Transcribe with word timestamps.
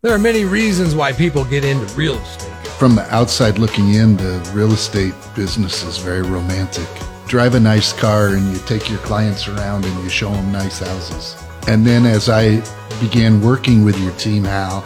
There 0.00 0.14
are 0.14 0.18
many 0.18 0.44
reasons 0.44 0.94
why 0.94 1.10
people 1.12 1.44
get 1.44 1.64
into 1.64 1.84
real 1.96 2.14
estate. 2.14 2.68
From 2.78 2.94
the 2.94 3.02
outside 3.12 3.58
looking 3.58 3.94
in, 3.94 4.16
the 4.16 4.52
real 4.54 4.70
estate 4.70 5.12
business 5.34 5.82
is 5.82 5.98
very 5.98 6.22
romantic. 6.22 6.86
Drive 7.26 7.56
a 7.56 7.58
nice 7.58 7.92
car 7.92 8.28
and 8.28 8.52
you 8.52 8.58
take 8.58 8.88
your 8.88 9.00
clients 9.00 9.48
around 9.48 9.84
and 9.84 10.04
you 10.04 10.08
show 10.08 10.30
them 10.30 10.52
nice 10.52 10.78
houses. 10.78 11.34
And 11.66 11.84
then 11.84 12.06
as 12.06 12.28
I 12.28 12.62
began 13.00 13.40
working 13.40 13.84
with 13.84 13.98
your 13.98 14.12
team, 14.12 14.44
Hal, 14.44 14.84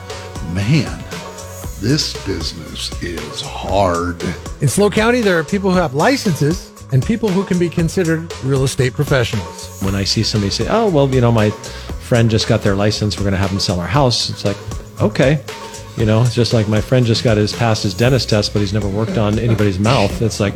man, 0.54 1.04
this 1.82 2.14
business 2.24 2.90
is 3.02 3.42
hard. 3.42 4.22
In 4.62 4.68
SLO 4.68 4.88
County, 4.88 5.20
there 5.20 5.38
are 5.38 5.44
people 5.44 5.70
who 5.70 5.76
have 5.76 5.92
licenses 5.92 6.72
and 6.90 7.04
people 7.04 7.28
who 7.28 7.44
can 7.44 7.58
be 7.58 7.68
considered 7.68 8.32
real 8.44 8.64
estate 8.64 8.94
professionals. 8.94 9.78
When 9.82 9.94
I 9.94 10.04
see 10.04 10.22
somebody 10.22 10.50
say, 10.50 10.68
oh, 10.70 10.88
well, 10.88 11.06
you 11.14 11.20
know, 11.20 11.30
my 11.30 11.50
friend 11.50 12.30
just 12.30 12.48
got 12.48 12.62
their 12.62 12.76
license, 12.76 13.18
we're 13.18 13.24
going 13.24 13.32
to 13.32 13.38
have 13.38 13.50
them 13.50 13.60
sell 13.60 13.78
our 13.78 13.86
house, 13.86 14.30
it's 14.30 14.46
like, 14.46 14.56
okay. 15.02 15.42
You 15.96 16.06
know, 16.06 16.22
it's 16.22 16.34
just 16.34 16.54
like 16.54 16.68
my 16.68 16.80
friend 16.80 17.04
just 17.04 17.22
got 17.22 17.36
his 17.36 17.52
passed 17.52 17.82
his 17.82 17.92
dentist 17.92 18.30
test, 18.30 18.54
but 18.54 18.60
he's 18.60 18.72
never 18.72 18.88
worked 18.88 19.18
on 19.18 19.38
anybody's 19.38 19.78
mouth. 19.78 20.22
It's 20.22 20.40
like, 20.40 20.54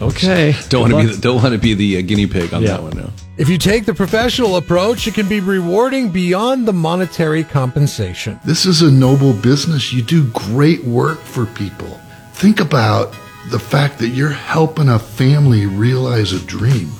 okay, 0.00 0.54
Don't 0.70 0.90
want 0.90 0.92
to 0.94 1.08
be 1.08 1.14
the, 1.14 1.20
don't 1.20 1.36
want 1.42 1.52
to 1.52 1.58
be 1.58 1.74
the 1.74 1.98
uh, 1.98 2.00
guinea 2.02 2.26
pig 2.26 2.54
on 2.54 2.62
Yeah. 2.62 2.68
that 2.68 2.82
one. 2.82 2.96
No. 2.96 3.10
If 3.36 3.50
you 3.50 3.58
take 3.58 3.84
the 3.84 3.92
professional 3.92 4.56
approach, 4.56 5.06
it 5.06 5.12
can 5.14 5.28
be 5.28 5.40
rewarding 5.40 6.08
beyond 6.10 6.66
the 6.66 6.72
monetary 6.72 7.44
compensation. 7.44 8.40
This 8.46 8.64
is 8.64 8.80
a 8.80 8.90
noble 8.90 9.34
business. 9.34 9.92
You 9.92 10.02
do 10.02 10.28
great 10.30 10.82
work 10.84 11.18
for 11.20 11.44
people. 11.44 12.00
Think 12.32 12.60
about 12.60 13.14
the 13.50 13.58
fact 13.58 13.98
that 13.98 14.08
you're 14.08 14.30
helping 14.30 14.88
a 14.88 14.98
family 14.98 15.66
realize 15.66 16.32
a 16.32 16.40
dream. 16.46 16.90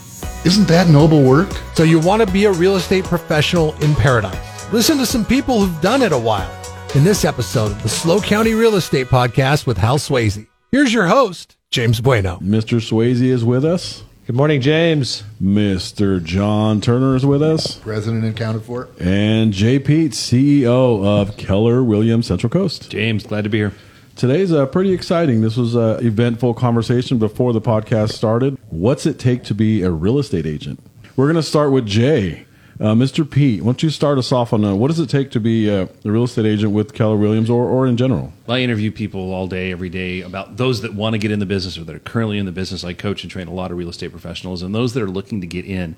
Isn't 0.45 0.69
that 0.69 0.89
noble 0.89 1.23
work? 1.23 1.49
So 1.75 1.83
you 1.85 1.99
want 1.99 2.21
to 2.21 2.31
be 2.31 2.45
a 2.45 2.53
real 2.53 2.77
estate 2.77 3.05
professional 3.05 3.75
in 3.77 3.95
paradise. 3.95 4.71
Listen 4.71 4.99
to 4.99 5.07
some 5.07 5.25
people 5.25 5.61
who've 5.65 5.81
done 5.81 6.03
it 6.03 6.13
a 6.13 6.19
while 6.19 6.51
in 6.95 7.03
this 7.03 7.25
episode 7.25 7.73
of 7.73 7.83
the 7.83 7.89
SLO 7.89 8.21
County 8.21 8.55
Real 8.55 8.77
Estate 8.77 9.09
Podcast 9.09 9.67
with 9.67 9.77
Hal 9.77 9.99
Sweasey. 9.99 10.47
Here's 10.71 10.95
your 10.95 11.07
host, 11.09 11.57
James 11.73 12.01
Bueno. 12.01 12.39
Mr. 12.39 12.79
Sweasey 12.81 13.31
is 13.31 13.45
with 13.45 13.65
us. 13.65 14.05
Good 14.29 14.37
morning, 14.37 14.61
James. 14.61 15.25
Mr. 15.43 16.23
John 16.23 16.81
Turner 16.81 17.17
is 17.17 17.27
with 17.27 17.43
us. 17.43 17.79
President 17.79 18.25
and 18.25 18.33
accounted 18.33 18.63
for. 18.63 18.89
And 19.01 19.53
Jay 19.53 19.81
Pete, 19.81 20.13
CEO 20.13 21.05
of 21.05 21.37
Keller 21.37 21.83
Williams 21.83 22.29
Central 22.29 22.49
Coast. 22.49 22.91
James, 22.91 23.27
glad 23.27 23.43
to 23.43 23.51
be 23.51 23.59
here. 23.59 23.73
Today's 24.15 24.53
uh, 24.53 24.67
pretty 24.67 24.93
exciting. 24.93 25.41
This 25.41 25.57
was 25.57 25.75
an 25.75 26.07
eventful 26.07 26.55
conversation 26.55 27.19
before 27.19 27.53
the 27.53 27.61
podcast 27.61 28.13
started. 28.13 28.57
What's 28.71 29.05
it 29.05 29.19
take 29.19 29.43
to 29.45 29.55
be 29.55 29.83
a 29.83 29.91
real 29.91 30.21
estate 30.21 30.47
agent? 30.47 30.79
We're 31.17 31.27
going 31.27 31.35
to 31.37 31.43
start 31.43 31.73
with 31.73 31.87
Jay. 31.87 32.47
Uh, 32.81 32.87
Mr. 32.87 33.29
Pete, 33.29 33.63
why 33.63 33.67
don't 33.67 33.85
you 33.85 33.91
start 33.91 34.19
us 34.19 34.33
off 34.33 34.53
on 34.53 34.65
uh, 34.65 34.75
what 34.75 34.89
does 34.89 34.99
it 34.99 35.09
take 35.09 35.31
to 35.31 35.39
be 35.39 35.71
uh, 35.71 35.87
a 36.05 36.11
real 36.11 36.25
estate 36.25 36.45
agent 36.45 36.73
with 36.73 36.93
Keller 36.93 37.17
Williams 37.17 37.49
or, 37.49 37.69
or 37.69 37.87
in 37.87 37.97
general? 37.97 38.33
Well, 38.49 38.57
I 38.57 38.61
interview 38.61 38.91
people 38.91 39.33
all 39.33 39.47
day, 39.47 39.71
every 39.71 39.89
day 39.89 40.23
about 40.23 40.57
those 40.57 40.81
that 40.81 40.93
want 40.93 41.15
to 41.15 41.19
get 41.19 41.31
in 41.31 41.39
the 41.39 41.47
business 41.47 41.79
or 41.79 41.85
that 41.85 41.95
are 41.95 42.01
currently 42.01 42.37
in 42.37 42.47
the 42.47 42.53
business. 42.53 42.83
I 42.83 42.93
coach 42.93 43.23
and 43.23 43.31
train 43.31 43.47
a 43.47 43.53
lot 43.53 43.71
of 43.71 43.79
real 43.79 43.89
estate 43.89 44.11
professionals, 44.11 44.61
and 44.61 44.75
those 44.75 44.93
that 44.95 45.05
are 45.05 45.09
looking 45.09 45.41
to 45.41 45.47
get 45.47 45.65
in. 45.65 45.95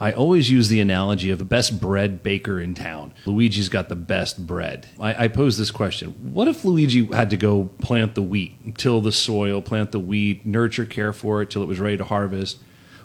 I 0.00 0.12
always 0.12 0.50
use 0.50 0.68
the 0.68 0.80
analogy 0.80 1.30
of 1.30 1.38
the 1.38 1.46
best 1.46 1.80
bread 1.80 2.22
baker 2.22 2.60
in 2.60 2.74
town. 2.74 3.14
Luigi's 3.24 3.70
got 3.70 3.88
the 3.88 3.96
best 3.96 4.46
bread. 4.46 4.86
I, 5.00 5.24
I 5.24 5.28
pose 5.28 5.56
this 5.56 5.70
question 5.70 6.10
What 6.34 6.46
if 6.46 6.62
Luigi 6.62 7.06
had 7.06 7.30
to 7.30 7.38
go 7.38 7.70
plant 7.80 8.14
the 8.14 8.22
wheat, 8.22 8.76
till 8.76 9.00
the 9.00 9.12
soil, 9.12 9.62
plant 9.62 9.92
the 9.92 9.98
wheat, 9.98 10.44
nurture, 10.44 10.84
care 10.84 11.14
for 11.14 11.40
it 11.40 11.48
till 11.48 11.62
it 11.62 11.68
was 11.68 11.80
ready 11.80 11.96
to 11.96 12.04
harvest? 12.04 12.58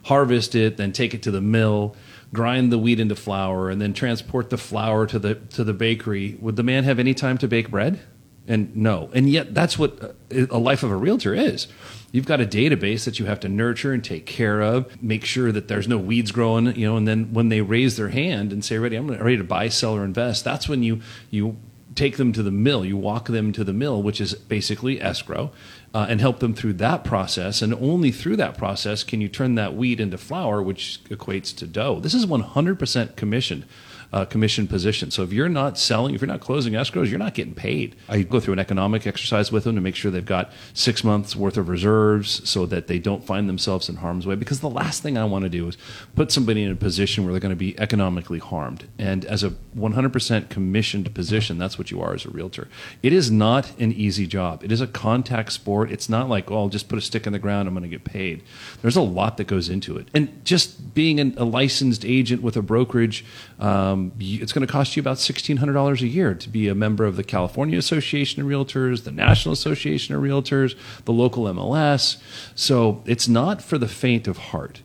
harvest 0.03 0.55
it, 0.55 0.77
then 0.77 0.91
take 0.91 1.13
it 1.13 1.23
to 1.23 1.31
the 1.31 1.41
mill, 1.41 1.95
grind 2.33 2.71
the 2.71 2.77
wheat 2.77 2.99
into 2.99 3.15
flour, 3.15 3.69
and 3.69 3.81
then 3.81 3.93
transport 3.93 4.49
the 4.49 4.57
flour 4.57 5.05
to 5.07 5.19
the 5.19 5.35
to 5.35 5.63
the 5.63 5.73
bakery. 5.73 6.37
Would 6.41 6.57
the 6.57 6.63
man 6.63 6.83
have 6.83 6.99
any 6.99 7.13
time 7.13 7.37
to 7.37 7.47
bake 7.47 7.69
bread? 7.69 7.99
And 8.45 8.75
no. 8.75 9.09
And 9.13 9.29
yet 9.29 9.53
that's 9.53 9.79
what 9.79 10.17
a 10.29 10.57
life 10.57 10.83
of 10.83 10.91
a 10.91 10.97
realtor 10.97 11.33
is. 11.33 11.67
You've 12.11 12.25
got 12.25 12.41
a 12.41 12.45
database 12.45 13.05
that 13.05 13.17
you 13.17 13.25
have 13.25 13.39
to 13.39 13.49
nurture 13.49 13.93
and 13.93 14.03
take 14.03 14.25
care 14.25 14.61
of, 14.61 15.01
make 15.01 15.23
sure 15.23 15.51
that 15.51 15.69
there's 15.69 15.87
no 15.87 15.97
weeds 15.97 16.31
growing, 16.31 16.75
you 16.75 16.85
know, 16.85 16.97
and 16.97 17.07
then 17.07 17.33
when 17.33 17.47
they 17.49 17.61
raise 17.61 17.95
their 17.95 18.09
hand 18.09 18.51
and 18.51 18.63
say, 18.63 18.77
ready, 18.77 18.97
I'm 18.97 19.07
ready 19.09 19.37
to 19.37 19.43
buy, 19.45 19.69
sell, 19.69 19.95
or 19.95 20.03
invest, 20.03 20.43
that's 20.43 20.67
when 20.67 20.83
you 20.83 20.99
you 21.31 21.57
take 21.95 22.17
them 22.17 22.33
to 22.33 22.43
the 22.43 22.51
mill. 22.51 22.83
You 22.83 22.97
walk 22.97 23.27
them 23.27 23.53
to 23.53 23.63
the 23.63 23.73
mill, 23.73 24.03
which 24.03 24.19
is 24.19 24.33
basically 24.35 25.01
escrow, 25.01 25.51
uh, 25.93 26.07
and 26.09 26.19
help 26.19 26.39
them 26.39 26.53
through 26.53 26.73
that 26.73 27.03
process. 27.03 27.61
And 27.61 27.73
only 27.75 28.11
through 28.11 28.37
that 28.37 28.57
process 28.57 29.03
can 29.03 29.21
you 29.21 29.29
turn 29.29 29.55
that 29.55 29.75
wheat 29.75 29.99
into 29.99 30.17
flour, 30.17 30.61
which 30.61 30.99
equates 31.09 31.55
to 31.57 31.67
dough. 31.67 31.99
This 31.99 32.13
is 32.13 32.25
100% 32.25 33.15
commissioned. 33.15 33.65
Uh, 34.13 34.25
commission 34.25 34.67
position. 34.67 35.09
So 35.09 35.23
if 35.23 35.33
you're 35.33 35.49
not 35.49 35.75
selling, 35.75 36.13
if 36.13 36.21
you're 36.21 36.27
not 36.27 36.39
closing 36.39 36.73
escrows, 36.73 37.09
you're 37.09 37.17
not 37.17 37.33
getting 37.33 37.55
paid. 37.55 37.95
I 38.07 38.21
go 38.21 38.39
through 38.39 38.53
an 38.53 38.59
economic 38.59 39.07
exercise 39.07 39.51
with 39.51 39.63
them 39.63 39.73
to 39.73 39.81
make 39.81 39.95
sure 39.95 40.11
they've 40.11 40.23
got 40.23 40.51
six 40.75 41.03
months 41.03 41.35
worth 41.35 41.57
of 41.57 41.67
reserves 41.67 42.47
so 42.47 42.67
that 42.67 42.85
they 42.85 42.99
don't 42.99 43.25
find 43.25 43.49
themselves 43.49 43.89
in 43.89 43.95
harm's 43.95 44.27
way. 44.27 44.35
Because 44.35 44.59
the 44.59 44.69
last 44.69 45.01
thing 45.01 45.17
I 45.17 45.25
want 45.25 45.45
to 45.45 45.49
do 45.49 45.67
is 45.67 45.79
put 46.15 46.31
somebody 46.31 46.61
in 46.61 46.71
a 46.71 46.75
position 46.75 47.23
where 47.23 47.33
they're 47.33 47.39
going 47.39 47.49
to 47.49 47.55
be 47.55 47.79
economically 47.79 48.37
harmed. 48.37 48.87
And 48.99 49.25
as 49.25 49.43
a 49.43 49.49
100% 49.75 50.47
commissioned 50.47 51.15
position, 51.15 51.57
that's 51.57 51.79
what 51.79 51.89
you 51.89 51.99
are 51.99 52.13
as 52.13 52.23
a 52.25 52.29
realtor. 52.29 52.67
It 53.01 53.13
is 53.13 53.31
not 53.31 53.75
an 53.79 53.93
easy 53.93 54.27
job. 54.27 54.63
It 54.63 54.71
is 54.71 54.79
a 54.79 54.85
contact 54.85 55.51
sport. 55.53 55.91
It's 55.91 56.07
not 56.07 56.29
like, 56.29 56.51
oh, 56.51 56.57
I'll 56.57 56.69
just 56.69 56.87
put 56.87 56.99
a 56.99 57.01
stick 57.01 57.25
in 57.25 57.33
the 57.33 57.39
ground, 57.39 57.67
I'm 57.67 57.73
going 57.73 57.81
to 57.81 57.89
get 57.89 58.03
paid. 58.03 58.43
There's 58.83 58.95
a 58.95 59.01
lot 59.01 59.37
that 59.37 59.45
goes 59.45 59.69
into 59.69 59.97
it. 59.97 60.07
And 60.13 60.45
just 60.45 60.93
being 60.93 61.19
an, 61.19 61.33
a 61.37 61.45
licensed 61.45 62.05
agent 62.05 62.43
with 62.43 62.55
a 62.55 62.61
brokerage, 62.61 63.25
um, 63.63 64.11
it's 64.19 64.51
going 64.51 64.65
to 64.67 64.71
cost 64.71 64.97
you 64.97 64.99
about 64.99 65.17
$1,600 65.17 66.01
a 66.01 66.07
year 66.07 66.33
to 66.35 66.49
be 66.49 66.67
a 66.67 66.75
member 66.75 67.05
of 67.05 67.15
the 67.15 67.23
California 67.23 67.77
Association 67.77 68.41
of 68.41 68.47
Realtors, 68.49 69.05
the 69.05 69.11
National 69.11 69.53
Association 69.53 70.13
of 70.13 70.21
Realtors, 70.21 70.75
the 71.05 71.13
local 71.13 71.45
MLS. 71.45 72.21
So 72.55 73.01
it's 73.05 73.29
not 73.29 73.61
for 73.61 73.77
the 73.77 73.87
faint 73.87 74.27
of 74.27 74.37
heart. 74.37 74.81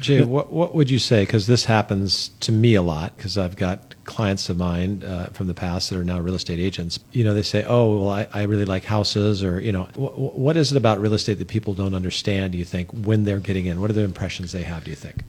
Jay, 0.00 0.24
what, 0.24 0.52
what 0.52 0.74
would 0.74 0.90
you 0.90 0.98
say? 0.98 1.24
Because 1.24 1.46
this 1.46 1.64
happens 1.64 2.30
to 2.40 2.52
me 2.52 2.74
a 2.74 2.82
lot 2.82 3.16
because 3.16 3.36
I've 3.38 3.56
got 3.56 3.94
clients 4.04 4.48
of 4.48 4.56
mine 4.56 5.02
uh, 5.02 5.26
from 5.32 5.46
the 5.46 5.54
past 5.54 5.90
that 5.90 5.98
are 5.98 6.04
now 6.04 6.18
real 6.20 6.34
estate 6.34 6.58
agents. 6.58 6.98
You 7.12 7.24
know, 7.24 7.34
they 7.34 7.42
say, 7.42 7.64
oh, 7.66 7.98
well, 7.98 8.10
I, 8.10 8.28
I 8.32 8.42
really 8.44 8.64
like 8.64 8.84
houses, 8.84 9.42
or, 9.42 9.60
you 9.60 9.72
know, 9.72 9.84
wh- 9.94 10.38
what 10.38 10.56
is 10.56 10.72
it 10.72 10.76
about 10.76 11.00
real 11.00 11.14
estate 11.14 11.38
that 11.38 11.48
people 11.48 11.74
don't 11.74 11.94
understand, 11.94 12.52
do 12.52 12.58
you 12.58 12.64
think, 12.64 12.90
when 12.92 13.24
they're 13.24 13.40
getting 13.40 13.66
in? 13.66 13.80
What 13.80 13.90
are 13.90 13.94
the 13.94 14.02
impressions 14.04 14.52
they 14.52 14.62
have, 14.62 14.84
do 14.84 14.90
you 14.90 14.96
think? 14.96 15.22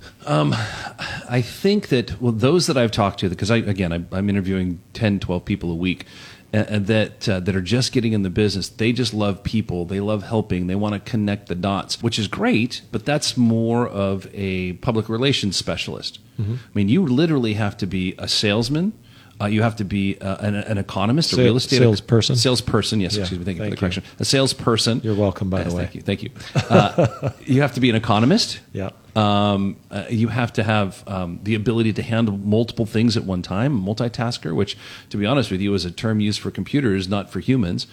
I 1.29 1.41
think 1.41 1.89
that 1.89 2.21
well, 2.21 2.31
those 2.31 2.67
that 2.67 2.77
I've 2.77 2.91
talked 2.91 3.19
to, 3.19 3.29
because 3.29 3.51
I 3.51 3.57
again 3.57 3.91
I, 3.91 4.03
I'm 4.15 4.29
interviewing 4.29 4.79
10, 4.93 5.19
12 5.19 5.43
people 5.43 5.71
a 5.71 5.75
week, 5.75 6.05
and, 6.53 6.67
and 6.67 6.87
that 6.87 7.27
uh, 7.29 7.39
that 7.41 7.55
are 7.55 7.61
just 7.61 7.91
getting 7.91 8.13
in 8.13 8.23
the 8.23 8.29
business. 8.29 8.69
They 8.69 8.91
just 8.91 9.13
love 9.13 9.43
people. 9.43 9.85
They 9.85 9.99
love 9.99 10.23
helping. 10.23 10.67
They 10.67 10.75
want 10.75 10.93
to 10.93 10.99
connect 11.11 11.47
the 11.47 11.55
dots, 11.55 12.01
which 12.01 12.17
is 12.17 12.27
great. 12.27 12.81
But 12.91 13.05
that's 13.05 13.37
more 13.37 13.87
of 13.87 14.27
a 14.33 14.73
public 14.73 15.09
relations 15.09 15.55
specialist. 15.57 16.19
I 16.39 16.43
mean, 16.75 16.87
you 16.87 17.03
literally 17.03 17.55
have 17.55 17.77
to 17.77 17.87
be 17.87 18.13
a 18.19 18.27
salesman. 18.27 18.93
Uh, 19.41 19.45
you 19.45 19.61
have 19.63 19.75
to 19.75 19.83
be 19.83 20.17
uh, 20.19 20.37
an, 20.37 20.55
an 20.55 20.77
economist, 20.77 21.31
a 21.33 21.35
Sa- 21.35 21.41
real 21.41 21.57
estate 21.57 21.77
salesperson? 21.77 22.35
Salesperson, 22.35 22.99
yes. 23.01 23.15
Yeah, 23.15 23.21
excuse 23.21 23.39
me. 23.39 23.45
Thank 23.45 23.57
you 23.57 23.63
for 23.63 23.69
the 23.69 23.75
you. 23.75 23.77
correction. 23.79 24.03
A 24.19 24.25
salesperson. 24.25 25.01
You're 25.03 25.15
welcome, 25.15 25.49
by 25.49 25.59
Yes, 25.59 25.69
the 25.71 25.75
way. 25.77 25.83
Thank 25.85 25.95
you. 25.95 26.01
Thank 26.01 26.23
you. 26.23 26.29
Uh, 26.69 27.31
you 27.41 27.61
have 27.61 27.73
to 27.73 27.79
be 27.79 27.89
an 27.89 27.95
economist. 27.95 28.59
Yeah. 28.73 28.89
Um, 29.17 29.77
uh, 29.89 30.05
you 30.11 30.27
have 30.27 30.53
to 30.53 30.63
have 30.63 31.03
um, 31.07 31.39
the 31.41 31.55
ability 31.55 31.91
to 31.93 32.03
handle 32.03 32.37
multiple 32.37 32.85
things 32.85 33.17
at 33.17 33.23
one 33.23 33.41
time, 33.41 33.81
multitasker, 33.81 34.55
which, 34.55 34.77
to 35.09 35.17
be 35.17 35.25
honest 35.25 35.49
with 35.49 35.59
you, 35.59 35.73
is 35.73 35.85
a 35.85 35.91
term 35.91 36.19
used 36.19 36.39
for 36.39 36.51
computers, 36.51 37.07
not 37.07 37.31
for 37.31 37.39
humans. 37.39 37.87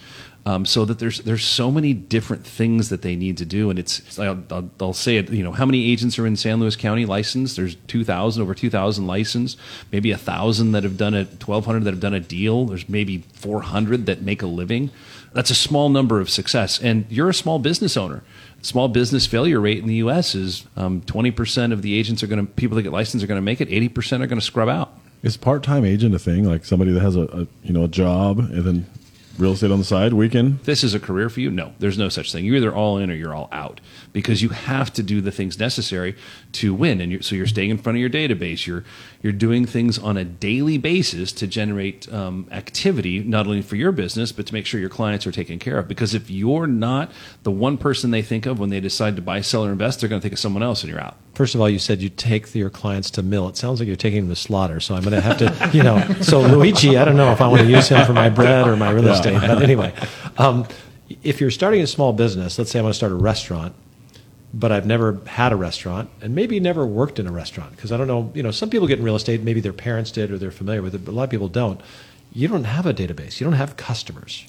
Um, 0.47 0.63
so 0.67 0.85
that 0.85 0.99
there's 0.99 1.21
there's 1.21 1.43
so 1.43 1.71
many 1.71 1.95
different 1.95 2.45
things 2.45 2.89
that 2.89 3.01
they 3.01 3.15
need 3.15 3.37
to 3.37 3.45
do, 3.45 3.71
and 3.71 3.79
it's 3.79 4.19
I'll, 4.19 4.43
I'll, 4.51 4.69
I'll 4.79 4.93
say 4.93 5.17
it. 5.17 5.31
You 5.31 5.43
know, 5.43 5.51
how 5.51 5.65
many 5.65 5.91
agents 5.91 6.19
are 6.19 6.27
in 6.27 6.35
San 6.35 6.59
Luis 6.59 6.75
County 6.75 7.07
licensed? 7.07 7.55
There's 7.55 7.73
2,000, 7.87 8.43
over 8.43 8.53
2,000 8.53 9.07
licensed. 9.07 9.57
Maybe 9.91 10.11
a 10.11 10.17
thousand 10.17 10.73
that 10.73 10.83
have 10.83 10.97
done 10.97 11.15
a 11.15 11.23
1,200 11.23 11.85
that 11.85 11.89
have 11.89 11.99
done 11.99 12.13
a 12.13 12.19
deal. 12.19 12.65
There's 12.65 12.87
maybe 12.87 13.23
400 13.33 14.05
that 14.05 14.21
make 14.21 14.43
a 14.43 14.47
living. 14.47 14.91
That's 15.35 15.51
a 15.51 15.55
small 15.55 15.89
number 15.89 16.19
of 16.19 16.31
success, 16.31 16.79
and 16.81 17.05
you're 17.09 17.29
a 17.29 17.33
small 17.33 17.59
business 17.59 17.95
owner 17.95 18.23
small 18.65 18.87
business 18.87 19.25
failure 19.25 19.59
rate 19.59 19.79
in 19.79 19.87
the 19.87 19.95
U.S. 19.95 20.35
is 20.35 20.65
um, 20.75 21.01
20% 21.01 21.71
of 21.71 21.81
the 21.81 21.97
agents 21.97 22.23
are 22.23 22.27
going 22.27 22.45
to 22.45 22.51
people 22.53 22.75
that 22.75 22.83
get 22.83 22.91
licensed 22.91 23.23
are 23.23 23.27
going 23.27 23.37
to 23.37 23.41
make 23.41 23.61
it. 23.61 23.69
80% 23.69 24.21
are 24.21 24.27
going 24.27 24.39
to 24.39 24.45
scrub 24.45 24.67
out. 24.67 24.91
Is 25.23 25.37
part 25.37 25.63
time 25.63 25.85
agent 25.85 26.13
a 26.13 26.19
thing? 26.19 26.43
Like 26.45 26.65
somebody 26.65 26.91
that 26.91 27.01
has 27.01 27.15
a, 27.15 27.23
a 27.23 27.47
you 27.63 27.73
know 27.73 27.83
a 27.83 27.87
job 27.87 28.39
and 28.39 28.63
then 28.63 28.85
real 29.39 29.53
estate 29.53 29.71
on 29.71 29.79
the 29.79 29.85
side 29.85 30.13
weekend? 30.13 30.59
This 30.61 30.83
is 30.83 30.93
a 30.93 30.99
career 30.99 31.29
for 31.29 31.39
you? 31.39 31.49
No, 31.49 31.73
there's 31.79 31.97
no 31.97 32.09
such 32.09 32.31
thing. 32.31 32.45
You're 32.45 32.57
either 32.57 32.73
all 32.73 32.97
in 32.97 33.09
or 33.09 33.15
you're 33.15 33.33
all 33.33 33.49
out 33.51 33.81
because 34.13 34.41
you 34.41 34.49
have 34.49 34.93
to 34.93 35.03
do 35.03 35.21
the 35.21 35.31
things 35.31 35.57
necessary 35.59 36.15
to 36.55 36.73
win. 36.73 37.01
And 37.01 37.11
you're, 37.11 37.21
so 37.21 37.35
you're 37.35 37.47
staying 37.47 37.69
in 37.69 37.77
front 37.77 37.97
of 37.97 38.01
your 38.01 38.09
database. 38.09 38.65
You're 38.65 38.83
you're 39.21 39.33
doing 39.33 39.65
things 39.65 39.97
on 39.97 40.17
a 40.17 40.23
daily 40.23 40.77
basis 40.77 41.31
to 41.33 41.47
generate 41.47 42.11
um, 42.13 42.47
activity, 42.51 43.19
not 43.19 43.47
only 43.47 43.61
for 43.61 43.75
your 43.75 43.91
business 43.91 44.31
but 44.31 44.45
to 44.47 44.53
make 44.53 44.65
sure 44.65 44.79
your 44.79 44.89
clients 44.89 45.25
are 45.25 45.31
taken 45.31 45.59
care 45.59 45.77
of. 45.77 45.87
Because 45.87 46.13
if 46.13 46.29
you're 46.29 46.67
not 46.67 47.11
the 47.43 47.51
one 47.51 47.77
person 47.77 48.11
they 48.11 48.21
think 48.21 48.45
of 48.45 48.59
when 48.59 48.69
they 48.69 48.79
decide 48.79 49.15
to 49.15 49.21
buy, 49.21 49.41
sell, 49.41 49.65
or 49.65 49.71
invest, 49.71 49.99
they're 49.99 50.09
going 50.09 50.19
to 50.19 50.23
think 50.23 50.33
of 50.33 50.39
someone 50.39 50.63
else, 50.63 50.83
and 50.83 50.91
you're 50.91 51.01
out. 51.01 51.17
First 51.33 51.55
of 51.55 51.61
all, 51.61 51.69
you 51.69 51.79
said 51.79 52.01
you 52.01 52.09
take 52.09 52.53
your 52.55 52.69
clients 52.69 53.09
to 53.11 53.23
mill. 53.23 53.49
It 53.49 53.57
sounds 53.57 53.79
like 53.79 53.87
you're 53.87 53.95
taking 53.97 54.21
them 54.21 54.29
to 54.29 54.35
slaughter. 54.35 54.79
So 54.79 54.95
I'm 54.95 55.03
going 55.03 55.13
to 55.13 55.21
have 55.21 55.37
to, 55.39 55.71
you 55.75 55.83
know. 55.83 55.95
So 56.21 56.41
Luigi, 56.41 56.97
I 56.97 57.05
don't 57.05 57.17
know 57.17 57.31
if 57.31 57.41
I 57.41 57.47
want 57.47 57.61
to 57.61 57.67
use 57.67 57.89
him 57.89 58.05
for 58.05 58.13
my 58.13 58.29
bread 58.29 58.67
or 58.67 58.75
my 58.75 58.89
real 58.89 59.07
estate. 59.07 59.39
But 59.39 59.61
anyway, 59.61 59.93
um, 60.37 60.65
if 61.23 61.39
you're 61.39 61.51
starting 61.51 61.81
a 61.81 61.87
small 61.87 62.13
business, 62.13 62.57
let's 62.57 62.71
say 62.71 62.79
I 62.79 62.81
want 62.81 62.93
to 62.93 62.97
start 62.97 63.11
a 63.11 63.15
restaurant, 63.15 63.75
but 64.55 64.71
I've 64.71 64.85
never 64.85 65.19
had 65.27 65.51
a 65.51 65.55
restaurant 65.57 66.09
and 66.21 66.33
maybe 66.33 66.61
never 66.61 66.85
worked 66.85 67.19
in 67.19 67.27
a 67.27 67.31
restaurant 67.31 67.75
because 67.75 67.91
I 67.91 67.97
don't 67.97 68.07
know. 68.07 68.31
You 68.33 68.41
know, 68.41 68.51
some 68.51 68.69
people 68.69 68.87
get 68.87 68.99
in 68.99 69.05
real 69.05 69.17
estate. 69.17 69.41
Maybe 69.41 69.59
their 69.59 69.73
parents 69.73 70.11
did 70.11 70.31
or 70.31 70.37
they're 70.37 70.49
familiar 70.49 70.81
with 70.81 70.95
it, 70.95 71.03
but 71.03 71.11
a 71.11 71.15
lot 71.15 71.23
of 71.23 71.29
people 71.29 71.49
don't. 71.49 71.81
You 72.31 72.47
don't 72.47 72.63
have 72.63 72.85
a 72.85 72.93
database. 72.93 73.39
You 73.39 73.43
don't 73.43 73.53
have 73.53 73.75
customers. 73.75 74.47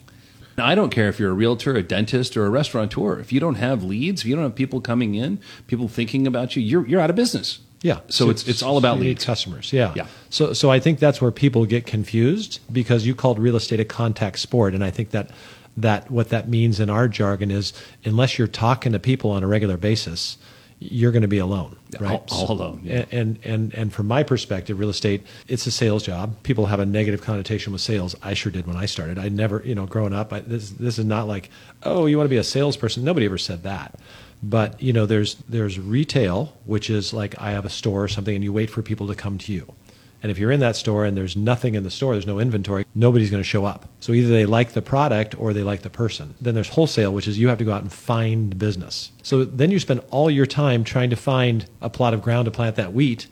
Now, 0.57 0.65
I 0.65 0.77
don't 0.77 0.91
care 0.91 1.09
if 1.09 1.19
you're 1.19 1.33
a 1.33 1.35
realtor, 1.35 1.75
a 1.75 1.83
dentist, 1.83 2.37
or 2.37 2.47
a 2.47 2.51
restaurateur. 2.51 3.19
If 3.19 3.33
you 3.33 3.41
don't 3.41 3.57
have 3.57 3.83
leads, 3.83 4.23
if 4.23 4.29
you 4.29 4.37
don't 4.37 4.45
have 4.45 4.55
people 4.55 4.81
coming 4.81 5.15
in, 5.17 5.39
people 5.67 5.89
thinking 5.89 6.27
about 6.27 6.57
you, 6.57 6.63
you're, 6.63 6.87
you're 6.87 7.01
out 7.01 7.11
of 7.11 7.17
business. 7.17 7.59
Yeah. 7.83 8.01
So 8.09 8.31
it's 8.31 8.49
it's 8.49 8.63
all 8.63 8.79
about 8.79 8.99
leads. 8.99 9.25
customers. 9.25 9.73
Yeah. 9.73 9.93
Yeah. 9.95 10.07
So 10.31 10.53
so 10.53 10.71
I 10.71 10.81
think 10.81 10.99
that's 10.99 11.21
where 11.21 11.31
people 11.31 11.67
get 11.67 11.85
confused 11.85 12.61
because 12.73 13.07
you 13.07 13.15
called 13.15 13.39
real 13.39 13.55
estate 13.55 13.81
a 13.81 13.85
contact 13.85 14.39
sport, 14.39 14.75
and 14.75 14.83
I 14.83 14.91
think 14.91 15.11
that 15.11 15.31
that 15.77 16.11
what 16.11 16.31
that 16.31 16.49
means 16.49 16.81
in 16.81 16.89
our 16.91 17.09
jargon 17.09 17.51
is 17.51 17.73
unless 18.05 18.39
you're 18.39 18.49
talking 18.49 18.93
to 18.93 18.99
people 18.99 19.31
on 19.31 19.43
a 19.43 19.47
regular 19.47 19.77
basis, 19.77 20.39
you're 20.79 21.13
going 21.13 21.23
to 21.23 21.29
be 21.29 21.39
alone, 21.39 21.77
right? 22.01 22.23
all- 22.31 22.49
all 22.49 22.53
alone, 22.53 22.81
yeah. 22.85 23.07
And, 23.11 23.39
and 23.45 23.73
and 23.75 23.93
from 23.93 24.07
my 24.07 24.23
perspective, 24.23 24.79
real 24.79 24.91
estate 24.91 25.23
it's 25.49 25.67
a 25.67 25.71
sales 25.71 26.03
job. 26.03 26.35
People 26.43 26.67
have 26.67 26.81
a 26.81 26.87
negative 26.87 27.23
connotation 27.23 27.73
with 27.73 27.81
sales. 27.81 28.15
I 28.23 28.35
sure 28.35 28.53
did 28.53 28.67
when 28.67 28.77
I 28.77 28.87
started. 28.87 29.19
I 29.19 29.29
never, 29.31 29.63
you 29.65 29.75
know, 29.75 29.87
growing 29.87 30.13
up, 30.13 30.33
I, 30.33 30.41
this 30.41 30.71
this 30.71 30.99
is 30.99 31.05
not 31.05 31.27
like, 31.29 31.51
oh, 31.83 32.07
you 32.07 32.19
want 32.19 32.27
to 32.27 32.31
be 32.31 32.37
a 32.37 32.45
salesperson. 32.45 33.05
Nobody 33.05 33.27
ever 33.27 33.39
said 33.39 33.63
that. 33.63 33.99
But 34.43 34.81
you 34.83 34.93
know, 34.93 35.07
there's 35.07 35.37
there's 35.49 35.79
retail, 35.79 36.53
which 36.67 36.91
is 36.91 37.15
like 37.15 37.41
I 37.41 37.53
have 37.53 37.65
a 37.65 37.71
store 37.71 38.05
or 38.05 38.09
something, 38.09 38.35
and 38.35 38.45
you 38.45 38.53
wait 38.53 38.69
for 38.69 38.83
people 38.83 39.07
to 39.09 39.15
come 39.15 39.39
to 39.39 39.53
you. 39.53 39.73
And 40.23 40.31
if 40.31 40.39
you're 40.39 40.51
in 40.51 40.61
that 40.61 40.77
store 40.77 41.05
and 41.05 41.17
there's 41.17 41.37
nothing 41.37 41.75
in 41.75 41.83
the 41.83 41.91
store, 41.91 42.13
there's 42.13 42.27
no 42.27 42.39
inventory, 42.39 42.87
nobody's 42.95 43.31
going 43.31 43.43
to 43.43 43.49
show 43.49 43.65
up. 43.65 43.89
So 44.01 44.13
either 44.13 44.29
they 44.29 44.47
like 44.47 44.73
the 44.73 44.83
product 44.83 45.39
or 45.39 45.53
they 45.53 45.63
like 45.63 45.83
the 45.83 45.91
person. 45.91 46.35
Then 46.41 46.55
there's 46.55 46.71
wholesale, 46.71 47.13
which 47.13 47.29
is 47.29 47.39
you 47.39 47.49
have 47.49 47.59
to 47.59 47.65
go 47.65 47.73
out 47.73 47.83
and 47.83 47.93
find 47.93 48.59
business. 48.59 49.13
So 49.23 49.45
then 49.45 49.71
you 49.71 49.79
spend 49.79 50.01
all 50.11 50.31
your 50.31 50.47
time 50.47 50.85
trying 50.85 51.11
to 51.11 51.17
find 51.17 51.67
a 51.81 51.91
plot 51.91 52.15
of 52.15 52.23
ground 52.23 52.47
to 52.47 52.51
plant 52.51 52.77
that 52.77 52.93
wheat, 52.93 53.27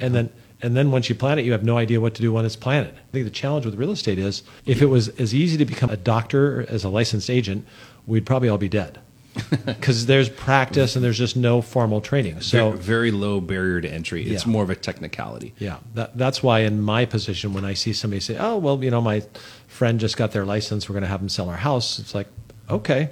and 0.00 0.14
then 0.14 0.30
and 0.62 0.74
then 0.74 0.90
once 0.90 1.10
you 1.10 1.14
plant 1.14 1.38
it, 1.38 1.44
you 1.44 1.52
have 1.52 1.62
no 1.62 1.76
idea 1.76 2.00
what 2.00 2.14
to 2.14 2.22
do 2.22 2.32
when 2.32 2.46
it's 2.46 2.56
planted. 2.56 2.94
I 2.94 3.12
think 3.12 3.26
the 3.26 3.30
challenge 3.30 3.66
with 3.66 3.74
real 3.74 3.90
estate 3.90 4.18
is 4.18 4.42
if 4.64 4.80
it 4.80 4.86
was 4.86 5.08
as 5.20 5.34
easy 5.34 5.58
to 5.58 5.66
become 5.66 5.90
a 5.90 5.96
doctor 5.96 6.64
as 6.70 6.84
a 6.84 6.88
licensed 6.88 7.28
agent, 7.28 7.66
we'd 8.06 8.24
probably 8.24 8.48
all 8.48 8.56
be 8.56 8.68
dead. 8.68 8.98
Because 9.64 10.06
there's 10.06 10.28
practice 10.28 10.94
and 10.96 11.04
there's 11.04 11.18
just 11.18 11.36
no 11.36 11.60
formal 11.62 12.00
training. 12.00 12.40
So 12.40 12.70
very, 12.70 12.78
very 12.82 13.10
low 13.10 13.40
barrier 13.40 13.80
to 13.80 13.88
entry. 13.90 14.22
It's 14.24 14.44
Yeah. 14.46 14.52
more 14.52 14.62
of 14.62 14.70
a 14.70 14.76
technicality. 14.76 15.54
yeah, 15.58 15.78
that, 15.94 16.16
that's 16.16 16.42
why 16.42 16.60
in 16.60 16.80
my 16.82 17.04
position, 17.04 17.52
when 17.52 17.64
I 17.64 17.74
see 17.74 17.92
somebody 17.92 18.20
say, 18.20 18.36
"Oh, 18.38 18.56
well, 18.58 18.82
you 18.84 18.90
know, 18.90 19.00
my 19.00 19.22
friend 19.66 19.98
just 20.00 20.16
got 20.16 20.32
their 20.32 20.44
license, 20.44 20.88
we're 20.88 20.94
going 20.94 21.02
to 21.02 21.08
have 21.08 21.20
them 21.20 21.28
sell 21.28 21.48
our 21.48 21.56
house," 21.56 21.98
it's 21.98 22.14
like, 22.14 22.28
okay, 22.70 23.10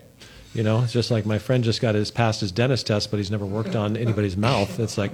you 0.54 0.62
know, 0.62 0.82
it's 0.82 0.92
just 0.92 1.10
like 1.10 1.24
my 1.26 1.38
friend 1.38 1.64
just 1.64 1.80
got 1.80 1.94
his 1.94 2.10
passed 2.10 2.40
his 2.42 2.52
dentist 2.52 2.86
test, 2.86 3.10
but 3.10 3.16
he's 3.16 3.30
never 3.30 3.46
worked 3.46 3.74
on 3.74 3.96
anybody's 3.96 4.36
mouth. 4.36 4.78
It's 4.78 4.98
like, 4.98 5.12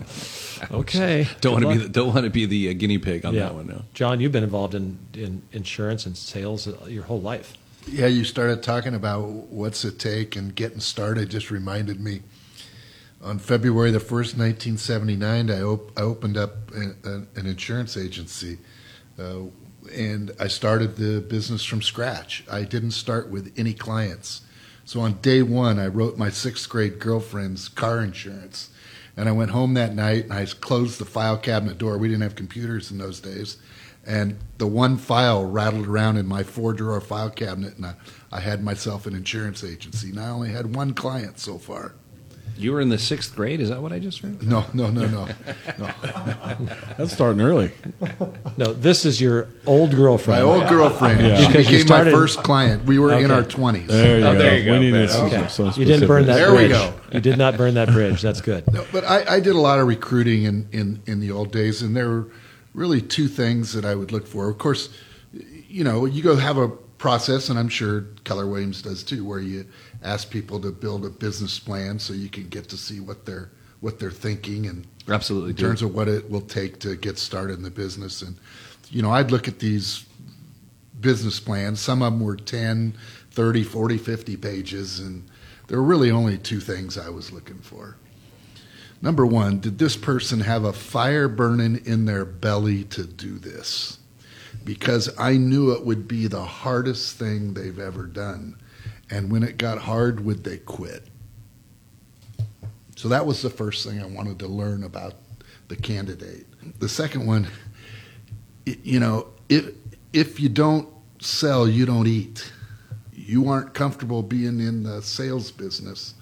okay, 0.70 1.26
Don't 1.40 1.52
want 1.52 1.64
to 1.64 1.70
be 1.70 1.76
the, 1.78 1.88
don't 1.88 2.08
want 2.12 2.24
to 2.24 2.30
be 2.30 2.46
the 2.46 2.70
uh, 2.70 2.72
guinea 2.72 2.98
pig 2.98 3.24
on 3.24 3.34
that 3.36 3.54
one. 3.54 3.66
No. 3.68 3.82
John, 3.94 4.20
you've 4.20 4.32
been 4.32 4.44
involved 4.44 4.74
in, 4.74 4.98
in 5.14 5.42
insurance 5.52 6.06
and 6.06 6.16
sales 6.16 6.68
your 6.88 7.04
whole 7.04 7.20
life. 7.20 7.54
Yeah, 7.90 8.06
you 8.06 8.22
started 8.24 8.62
talking 8.62 8.94
about 8.94 9.22
what's 9.26 9.84
it 9.84 9.98
take 9.98 10.36
and 10.36 10.54
getting 10.54 10.78
started. 10.78 11.30
Just 11.30 11.50
reminded 11.50 12.00
me. 12.00 12.20
On 13.22 13.38
February 13.38 13.90
the 13.90 13.98
first, 13.98 14.36
nineteen 14.36 14.76
seventy 14.76 15.16
nine, 15.16 15.50
I, 15.50 15.62
op- 15.62 15.98
I 15.98 16.02
opened 16.02 16.36
up 16.36 16.70
a, 16.72 17.08
a, 17.08 17.14
an 17.34 17.46
insurance 17.46 17.96
agency, 17.96 18.58
uh, 19.18 19.44
and 19.92 20.30
I 20.38 20.48
started 20.48 20.96
the 20.96 21.20
business 21.20 21.64
from 21.64 21.80
scratch. 21.82 22.44
I 22.50 22.62
didn't 22.62 22.92
start 22.92 23.30
with 23.30 23.52
any 23.56 23.72
clients. 23.72 24.42
So 24.84 25.00
on 25.00 25.14
day 25.14 25.42
one, 25.42 25.78
I 25.78 25.86
wrote 25.86 26.16
my 26.18 26.30
sixth 26.30 26.68
grade 26.68 26.98
girlfriend's 26.98 27.68
car 27.68 28.00
insurance, 28.00 28.70
and 29.18 29.28
I 29.28 29.32
went 29.32 29.50
home 29.50 29.74
that 29.74 29.94
night 29.94 30.24
and 30.24 30.32
I 30.32 30.46
closed 30.46 30.98
the 31.00 31.04
file 31.04 31.36
cabinet 31.36 31.76
door. 31.76 31.98
We 31.98 32.08
didn't 32.08 32.22
have 32.22 32.36
computers 32.36 32.90
in 32.90 32.98
those 32.98 33.20
days, 33.20 33.58
and 34.06 34.38
the 34.58 34.66
one 34.66 34.96
file 34.96 35.44
rattled 35.44 35.86
around 35.88 36.16
in 36.16 36.26
my 36.26 36.42
four 36.44 36.72
drawer 36.72 37.00
file 37.00 37.28
cabinet, 37.30 37.76
and 37.76 37.84
I, 37.86 37.94
I 38.32 38.40
had 38.40 38.62
myself 38.62 39.06
an 39.06 39.14
insurance 39.14 39.64
agency. 39.64 40.10
And 40.10 40.20
I 40.20 40.28
only 40.28 40.50
had 40.50 40.74
one 40.74 40.94
client 40.94 41.38
so 41.38 41.58
far. 41.58 41.92
You 42.56 42.72
were 42.72 42.80
in 42.80 42.88
the 42.88 42.98
sixth 42.98 43.36
grade. 43.36 43.60
Is 43.60 43.68
that 43.68 43.80
what 43.82 43.92
I 43.92 44.00
just 44.00 44.18
heard? 44.18 44.42
No, 44.42 44.64
no, 44.74 44.90
no, 44.90 45.06
no. 45.06 45.26
no. 45.78 45.90
That's 46.96 47.12
starting 47.12 47.40
early. 47.40 47.70
No, 48.56 48.72
this 48.72 49.04
is 49.04 49.20
your 49.20 49.48
old 49.64 49.92
girlfriend. 49.94 50.44
My 50.44 50.52
old 50.52 50.68
girlfriend. 50.68 51.20
Yeah. 51.20 51.36
She 51.40 51.46
Because 51.46 51.66
became 51.66 51.86
started- 51.86 52.10
my 52.12 52.18
first 52.18 52.42
client. 52.42 52.84
We 52.84 52.98
were 52.98 53.12
in 53.16 53.30
our 53.30 53.44
20s. 53.44 53.86
There 53.86 54.18
you 54.18 54.24
Oh, 54.26 54.32
go. 54.32 54.38
there 54.40 54.58
you 54.58 54.64
go. 54.64 54.72
We 54.72 54.78
need 54.80 54.90
to 54.90 54.96
Better. 55.06 55.12
some- 55.12 55.26
Okay. 55.26 55.48
some 55.48 55.72
You 55.80 55.84
didn't 55.84 56.08
burn 56.08 56.26
that 56.26 56.34
There 56.34 56.52
we 56.54 56.66
go. 56.68 56.94
You 57.12 57.20
did 57.20 57.38
not 57.38 57.56
burn 57.56 57.74
that 57.74 57.88
bridge. 57.88 58.22
That's 58.22 58.40
good. 58.40 58.70
No, 58.72 58.84
but 58.92 59.04
I, 59.04 59.36
I 59.36 59.40
did 59.40 59.54
a 59.54 59.60
lot 59.60 59.78
of 59.78 59.86
recruiting 59.86 60.44
in, 60.44 60.68
in, 60.72 61.02
in 61.06 61.20
the 61.20 61.30
old 61.30 61.52
days, 61.52 61.82
and 61.82 61.96
there 61.96 62.08
were 62.08 62.28
really 62.74 63.00
two 63.00 63.28
things 63.28 63.72
that 63.72 63.84
I 63.84 63.94
would 63.94 64.12
look 64.12 64.26
for. 64.26 64.48
Of 64.48 64.58
course, 64.58 64.90
you 65.32 65.84
know, 65.84 66.04
you 66.04 66.22
go 66.22 66.36
have 66.36 66.58
a 66.58 66.68
process, 66.68 67.48
and 67.48 67.58
I'm 67.58 67.68
sure 67.68 68.06
Keller 68.24 68.46
Williams 68.46 68.82
does 68.82 69.02
too, 69.02 69.24
where 69.24 69.40
you 69.40 69.66
ask 70.02 70.30
people 70.30 70.60
to 70.60 70.70
build 70.70 71.04
a 71.04 71.10
business 71.10 71.58
plan 71.58 71.98
so 71.98 72.12
you 72.12 72.28
can 72.28 72.48
get 72.48 72.68
to 72.70 72.76
see 72.76 73.00
what 73.00 73.24
they're 73.24 73.50
what 73.80 74.00
they're 74.00 74.10
thinking 74.10 74.66
and 74.66 74.84
Absolutely. 75.08 75.50
in 75.50 75.56
terms 75.56 75.82
of 75.82 75.94
what 75.94 76.08
it 76.08 76.28
will 76.28 76.40
take 76.40 76.80
to 76.80 76.96
get 76.96 77.16
started 77.16 77.56
in 77.56 77.62
the 77.62 77.70
business. 77.70 78.22
And 78.22 78.36
you 78.90 79.02
know, 79.02 79.12
I'd 79.12 79.30
look 79.30 79.46
at 79.46 79.60
these 79.60 80.04
business 81.00 81.38
plans. 81.38 81.80
Some 81.80 82.02
of 82.02 82.12
them 82.12 82.20
were 82.20 82.36
10, 82.36 82.94
30, 83.30 83.62
40, 83.62 83.98
50 83.98 84.36
pages, 84.36 85.00
and 85.00 85.28
there 85.68 85.78
were 85.78 85.86
really 85.86 86.10
only 86.10 86.38
two 86.38 86.60
things 86.60 86.98
I 86.98 87.10
was 87.10 87.30
looking 87.30 87.58
for. 87.58 87.96
Number 89.00 89.24
one, 89.24 89.60
did 89.60 89.78
this 89.78 89.96
person 89.96 90.40
have 90.40 90.64
a 90.64 90.72
fire 90.72 91.28
burning 91.28 91.86
in 91.86 92.04
their 92.04 92.24
belly 92.24 92.84
to 92.84 93.04
do 93.04 93.38
this? 93.38 93.98
Because 94.64 95.08
I 95.18 95.36
knew 95.36 95.72
it 95.72 95.84
would 95.84 96.08
be 96.08 96.26
the 96.26 96.44
hardest 96.44 97.16
thing 97.16 97.54
they've 97.54 97.78
ever 97.78 98.06
done. 98.06 98.56
And 99.10 99.30
when 99.30 99.42
it 99.42 99.56
got 99.56 99.78
hard, 99.78 100.24
would 100.24 100.42
they 100.42 100.58
quit? 100.58 101.06
So 102.96 103.08
that 103.08 103.24
was 103.24 103.42
the 103.42 103.50
first 103.50 103.86
thing 103.86 104.02
I 104.02 104.06
wanted 104.06 104.40
to 104.40 104.48
learn 104.48 104.82
about 104.82 105.14
the 105.68 105.76
candidate. 105.76 106.46
The 106.80 106.88
second 106.88 107.26
one, 107.26 107.46
you 108.66 108.98
know, 108.98 109.28
if 109.48 109.70
if 110.12 110.40
you 110.40 110.48
don't 110.48 110.88
sell, 111.20 111.68
you 111.68 111.86
don't 111.86 112.08
eat. 112.08 112.52
You 113.28 113.50
aren't 113.50 113.74
comfortable 113.74 114.22
being 114.22 114.58
in 114.58 114.84
the 114.84 115.02
sales 115.02 115.50
business. 115.52 116.14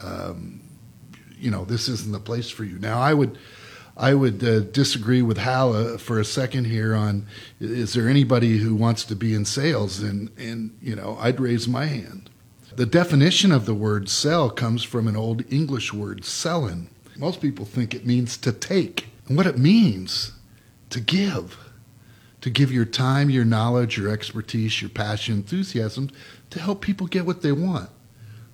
Um, 0.00 0.62
you 1.38 1.50
know, 1.50 1.66
this 1.66 1.88
isn't 1.88 2.10
the 2.10 2.18
place 2.18 2.48
for 2.48 2.64
you. 2.64 2.78
Now, 2.78 2.98
I 3.00 3.12
would. 3.12 3.38
I 4.00 4.14
would 4.14 4.44
uh, 4.44 4.60
disagree 4.60 5.22
with 5.22 5.38
Hal 5.38 5.72
uh, 5.72 5.98
for 5.98 6.20
a 6.20 6.24
second 6.24 6.66
here 6.66 6.94
on 6.94 7.26
is 7.58 7.94
there 7.94 8.08
anybody 8.08 8.58
who 8.58 8.76
wants 8.76 9.02
to 9.06 9.16
be 9.16 9.34
in 9.34 9.44
sales 9.44 9.98
and 9.98 10.30
and 10.38 10.78
you 10.80 10.94
know 10.94 11.18
I'd 11.20 11.40
raise 11.40 11.66
my 11.66 11.86
hand. 11.86 12.30
The 12.76 12.86
definition 12.86 13.50
of 13.50 13.66
the 13.66 13.74
word 13.74 14.08
sell 14.08 14.50
comes 14.50 14.84
from 14.84 15.08
an 15.08 15.16
old 15.16 15.42
English 15.52 15.92
word 15.92 16.24
selling. 16.24 16.90
Most 17.16 17.40
people 17.40 17.64
think 17.64 17.92
it 17.92 18.06
means 18.06 18.36
to 18.36 18.52
take. 18.52 19.08
And 19.26 19.36
what 19.36 19.48
it 19.48 19.58
means 19.58 20.30
to 20.90 21.00
give. 21.00 21.58
To 22.42 22.50
give 22.50 22.70
your 22.70 22.84
time, 22.84 23.30
your 23.30 23.44
knowledge, 23.44 23.98
your 23.98 24.10
expertise, 24.12 24.80
your 24.80 24.90
passion, 24.90 25.34
enthusiasm 25.34 26.10
to 26.50 26.60
help 26.60 26.80
people 26.80 27.06
get 27.06 27.26
what 27.26 27.42
they 27.42 27.52
want. 27.52 27.90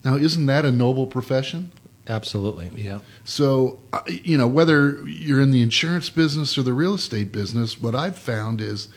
Now, 0.04 0.16
isn't 0.16 0.46
that 0.46 0.64
a 0.64 0.70
noble 0.70 1.06
profession? 1.06 1.72
Absolutely. 2.06 2.70
Yeah. 2.74 2.98
So, 3.24 3.78
you 4.08 4.36
know, 4.36 4.46
whether 4.46 5.06
you're 5.08 5.40
in 5.40 5.50
the 5.50 5.62
insurance 5.62 6.10
business 6.10 6.58
or 6.58 6.62
the 6.62 6.74
real 6.74 6.94
estate 6.94 7.32
business, 7.32 7.80
what 7.80 7.94
I've 7.94 8.18
found 8.18 8.60
is 8.60 8.88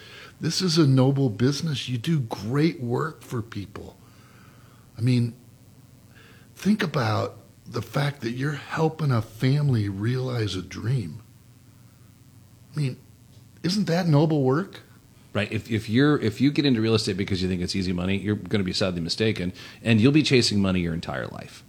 this 0.42 0.62
is 0.62 0.77
a 0.77 0.86
noble 0.86 1.30
business. 1.30 1.88
You 1.88 1.98
do 1.98 2.20
great 2.20 2.82
work 2.82 3.22
for 3.22 3.42
people. 3.42 3.96
I 4.98 5.01
mean, 5.01 5.36
think 6.56 6.84
about 6.84 7.38
the 7.66 7.82
fact 7.82 8.22
that 8.22 8.32
you're 8.32 8.54
helping 8.54 9.12
a 9.12 9.22
family 9.22 9.88
realize 9.88 10.56
a 10.56 10.62
dream. 10.62 11.22
I 12.75 12.80
mean, 12.80 12.98
isn't 13.63 13.86
that 13.86 14.08
noble 14.08 14.44
work? 14.44 14.82
Right. 15.38 15.51
If, 15.51 15.70
if 15.70 15.88
you're 15.88 16.20
if 16.20 16.41
you 16.41 16.50
get 16.50 16.65
into 16.65 16.82
real 16.82 16.96
estate 16.96 17.15
because 17.15 17.44
you 17.44 17.48
think 17.48 17.62
it's 17.62 17.75
easy 17.75 17.94
money, 17.94 18.17
you're 18.17 18.36
going 18.36 18.60
to 18.60 18.63
be 18.63 18.74
sadly 18.74 19.01
mistaken, 19.01 19.53
and 19.84 20.01
you'll 20.01 20.12
be 20.12 20.24
chasing 20.24 20.60
money 20.60 20.79
your 20.79 20.96
entire 20.96 21.27
life. 21.27 21.63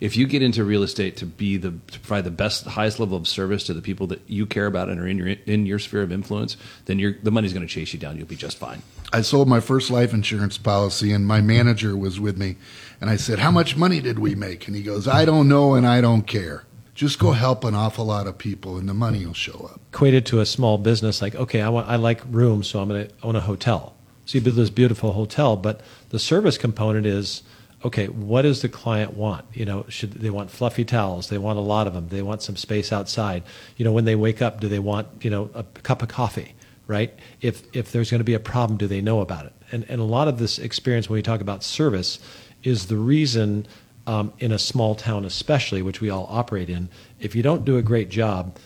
If 0.00 0.16
you 0.16 0.26
get 0.26 0.42
into 0.42 0.64
real 0.64 0.82
estate 0.82 1.16
to 1.18 1.24
be 1.24 1.56
the 1.56 1.70
to 1.70 2.00
provide 2.00 2.24
the 2.24 2.32
best, 2.32 2.64
highest 2.66 2.98
level 2.98 3.16
of 3.16 3.28
service 3.28 3.62
to 3.66 3.74
the 3.74 3.80
people 3.80 4.08
that 4.08 4.22
you 4.26 4.44
care 4.44 4.66
about 4.66 4.88
and 4.88 4.98
are 4.98 5.06
in 5.06 5.18
your 5.18 5.28
in 5.28 5.66
your 5.66 5.78
sphere 5.78 6.02
of 6.02 6.10
influence, 6.10 6.56
then 6.86 6.98
you're, 6.98 7.12
the 7.22 7.30
money's 7.30 7.52
going 7.52 7.64
to 7.64 7.72
chase 7.72 7.92
you 7.92 8.00
down. 8.00 8.16
You'll 8.16 8.26
be 8.26 8.34
just 8.34 8.58
fine. 8.58 8.82
I 9.12 9.20
sold 9.20 9.46
my 9.46 9.60
first 9.60 9.88
life 9.88 10.12
insurance 10.12 10.58
policy, 10.58 11.12
and 11.12 11.24
my 11.28 11.40
manager 11.40 11.96
was 11.96 12.18
with 12.18 12.36
me. 12.36 12.56
And 13.00 13.08
I 13.08 13.14
said, 13.14 13.38
How 13.38 13.52
much 13.52 13.76
money 13.76 14.00
did 14.00 14.18
we 14.18 14.34
make? 14.34 14.66
And 14.66 14.74
he 14.74 14.82
goes, 14.82 15.06
I 15.06 15.24
don't 15.24 15.48
know, 15.48 15.74
and 15.74 15.86
I 15.86 16.00
don't 16.00 16.26
care. 16.26 16.65
Just 16.96 17.18
go 17.18 17.32
help 17.32 17.62
an 17.62 17.74
awful 17.74 18.06
lot 18.06 18.26
of 18.26 18.38
people, 18.38 18.78
and 18.78 18.88
the 18.88 18.94
money 18.94 19.26
will 19.26 19.34
show 19.34 19.70
up. 19.72 19.80
equated 19.92 20.24
to 20.26 20.40
a 20.40 20.46
small 20.46 20.78
business 20.78 21.20
like 21.22 21.34
okay 21.34 21.60
i 21.60 21.68
want 21.68 21.86
i 21.88 21.96
like 21.96 22.20
rooms 22.30 22.66
so 22.68 22.80
i'm 22.80 22.88
going 22.88 23.06
to 23.06 23.12
own 23.22 23.36
a 23.36 23.40
hotel. 23.40 23.94
So 24.24 24.38
you 24.38 24.42
build 24.42 24.56
this 24.56 24.70
beautiful 24.70 25.12
hotel 25.12 25.56
but 25.56 25.82
the 26.08 26.18
service 26.18 26.56
component 26.58 27.06
is 27.06 27.42
okay 27.84 28.06
what 28.08 28.42
does 28.42 28.62
the 28.62 28.70
client 28.70 29.14
want? 29.14 29.44
You 29.52 29.66
know 29.66 29.84
should 29.88 30.12
they 30.14 30.30
want 30.30 30.50
fluffy 30.50 30.84
towels 30.86 31.28
they 31.28 31.38
want 31.38 31.58
a 31.58 31.62
lot 31.74 31.86
of 31.86 31.92
them 31.92 32.08
they 32.08 32.22
want 32.22 32.40
some 32.42 32.56
space 32.56 32.92
outside. 32.92 33.42
You 33.76 33.84
know 33.84 33.92
when 33.92 34.06
they 34.06 34.16
wake 34.16 34.40
up 34.40 34.60
do 34.60 34.68
they 34.68 34.78
want 34.78 35.06
you 35.20 35.30
know 35.30 35.50
a 35.54 35.64
cup 35.64 36.02
of 36.02 36.08
coffee 36.08 36.54
right? 36.86 37.12
If 37.42 37.62
if 37.76 37.92
there's 37.92 38.10
going 38.10 38.20
to 38.20 38.24
be 38.32 38.34
a 38.34 38.40
problem 38.40 38.78
do 38.78 38.86
they 38.86 39.02
know 39.02 39.20
about 39.20 39.44
it? 39.44 39.52
And 39.70 39.84
and 39.90 40.00
a 40.00 40.04
lot 40.16 40.28
of 40.28 40.38
this 40.38 40.58
experience 40.58 41.10
when 41.10 41.18
we 41.18 41.22
talk 41.22 41.42
about 41.42 41.62
service 41.62 42.18
is 42.62 42.86
the 42.86 42.96
reason 42.96 43.66
um, 44.06 44.32
in 44.38 44.52
a 44.52 44.58
small 44.58 44.94
town 44.94 45.24
especially 45.24 45.82
which 45.82 46.00
we 46.00 46.10
all 46.10 46.26
operate 46.30 46.70
in 46.70 46.88
if 47.18 47.34
you 47.34 47.42
don't 47.42 47.64
do 47.64 47.76
a 47.76 47.82
great 47.82 48.08
job 48.08 48.56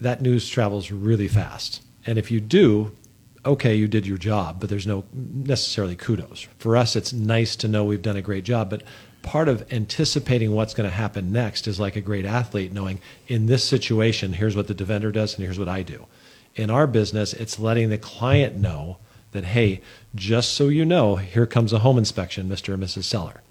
that 0.00 0.22
news 0.22 0.48
travels 0.48 0.90
really 0.90 1.28
fast. 1.28 1.82
And 2.06 2.18
if 2.18 2.30
you 2.30 2.40
do, 2.40 2.92
okay, 3.44 3.74
you 3.74 3.86
did 3.86 4.06
your 4.06 4.18
job, 4.18 4.58
but 4.58 4.70
there's 4.70 4.86
no 4.86 5.04
necessarily 5.12 5.94
kudos. 5.94 6.48
For 6.58 6.76
us, 6.76 6.96
it's 6.96 7.12
nice 7.12 7.54
to 7.56 7.68
know 7.68 7.84
we've 7.84 8.02
done 8.02 8.16
a 8.16 8.22
great 8.22 8.44
job, 8.44 8.70
but 8.70 8.82
part 9.22 9.48
of 9.48 9.70
anticipating 9.70 10.52
what's 10.52 10.72
going 10.72 10.88
to 10.88 10.96
happen 10.96 11.30
next 11.30 11.68
is 11.68 11.78
like 11.78 11.96
a 11.96 12.00
great 12.00 12.24
athlete 12.24 12.72
knowing 12.72 13.00
in 13.28 13.46
this 13.46 13.62
situation, 13.62 14.32
here's 14.32 14.56
what 14.56 14.66
the 14.66 14.74
defender 14.74 15.12
does 15.12 15.34
and 15.34 15.44
here's 15.44 15.58
what 15.58 15.68
I 15.68 15.82
do. 15.82 16.06
In 16.56 16.70
our 16.70 16.86
business, 16.86 17.34
it's 17.34 17.58
letting 17.58 17.90
the 17.90 17.98
client 17.98 18.56
know 18.56 18.96
that, 19.32 19.44
hey, 19.44 19.82
just 20.14 20.54
so 20.54 20.68
you 20.68 20.84
know, 20.84 21.16
here 21.16 21.46
comes 21.46 21.72
a 21.72 21.80
home 21.80 21.98
inspection, 21.98 22.48
Mr. 22.48 22.74
and 22.74 22.82
Mrs. 22.82 23.04
Seller 23.04 23.42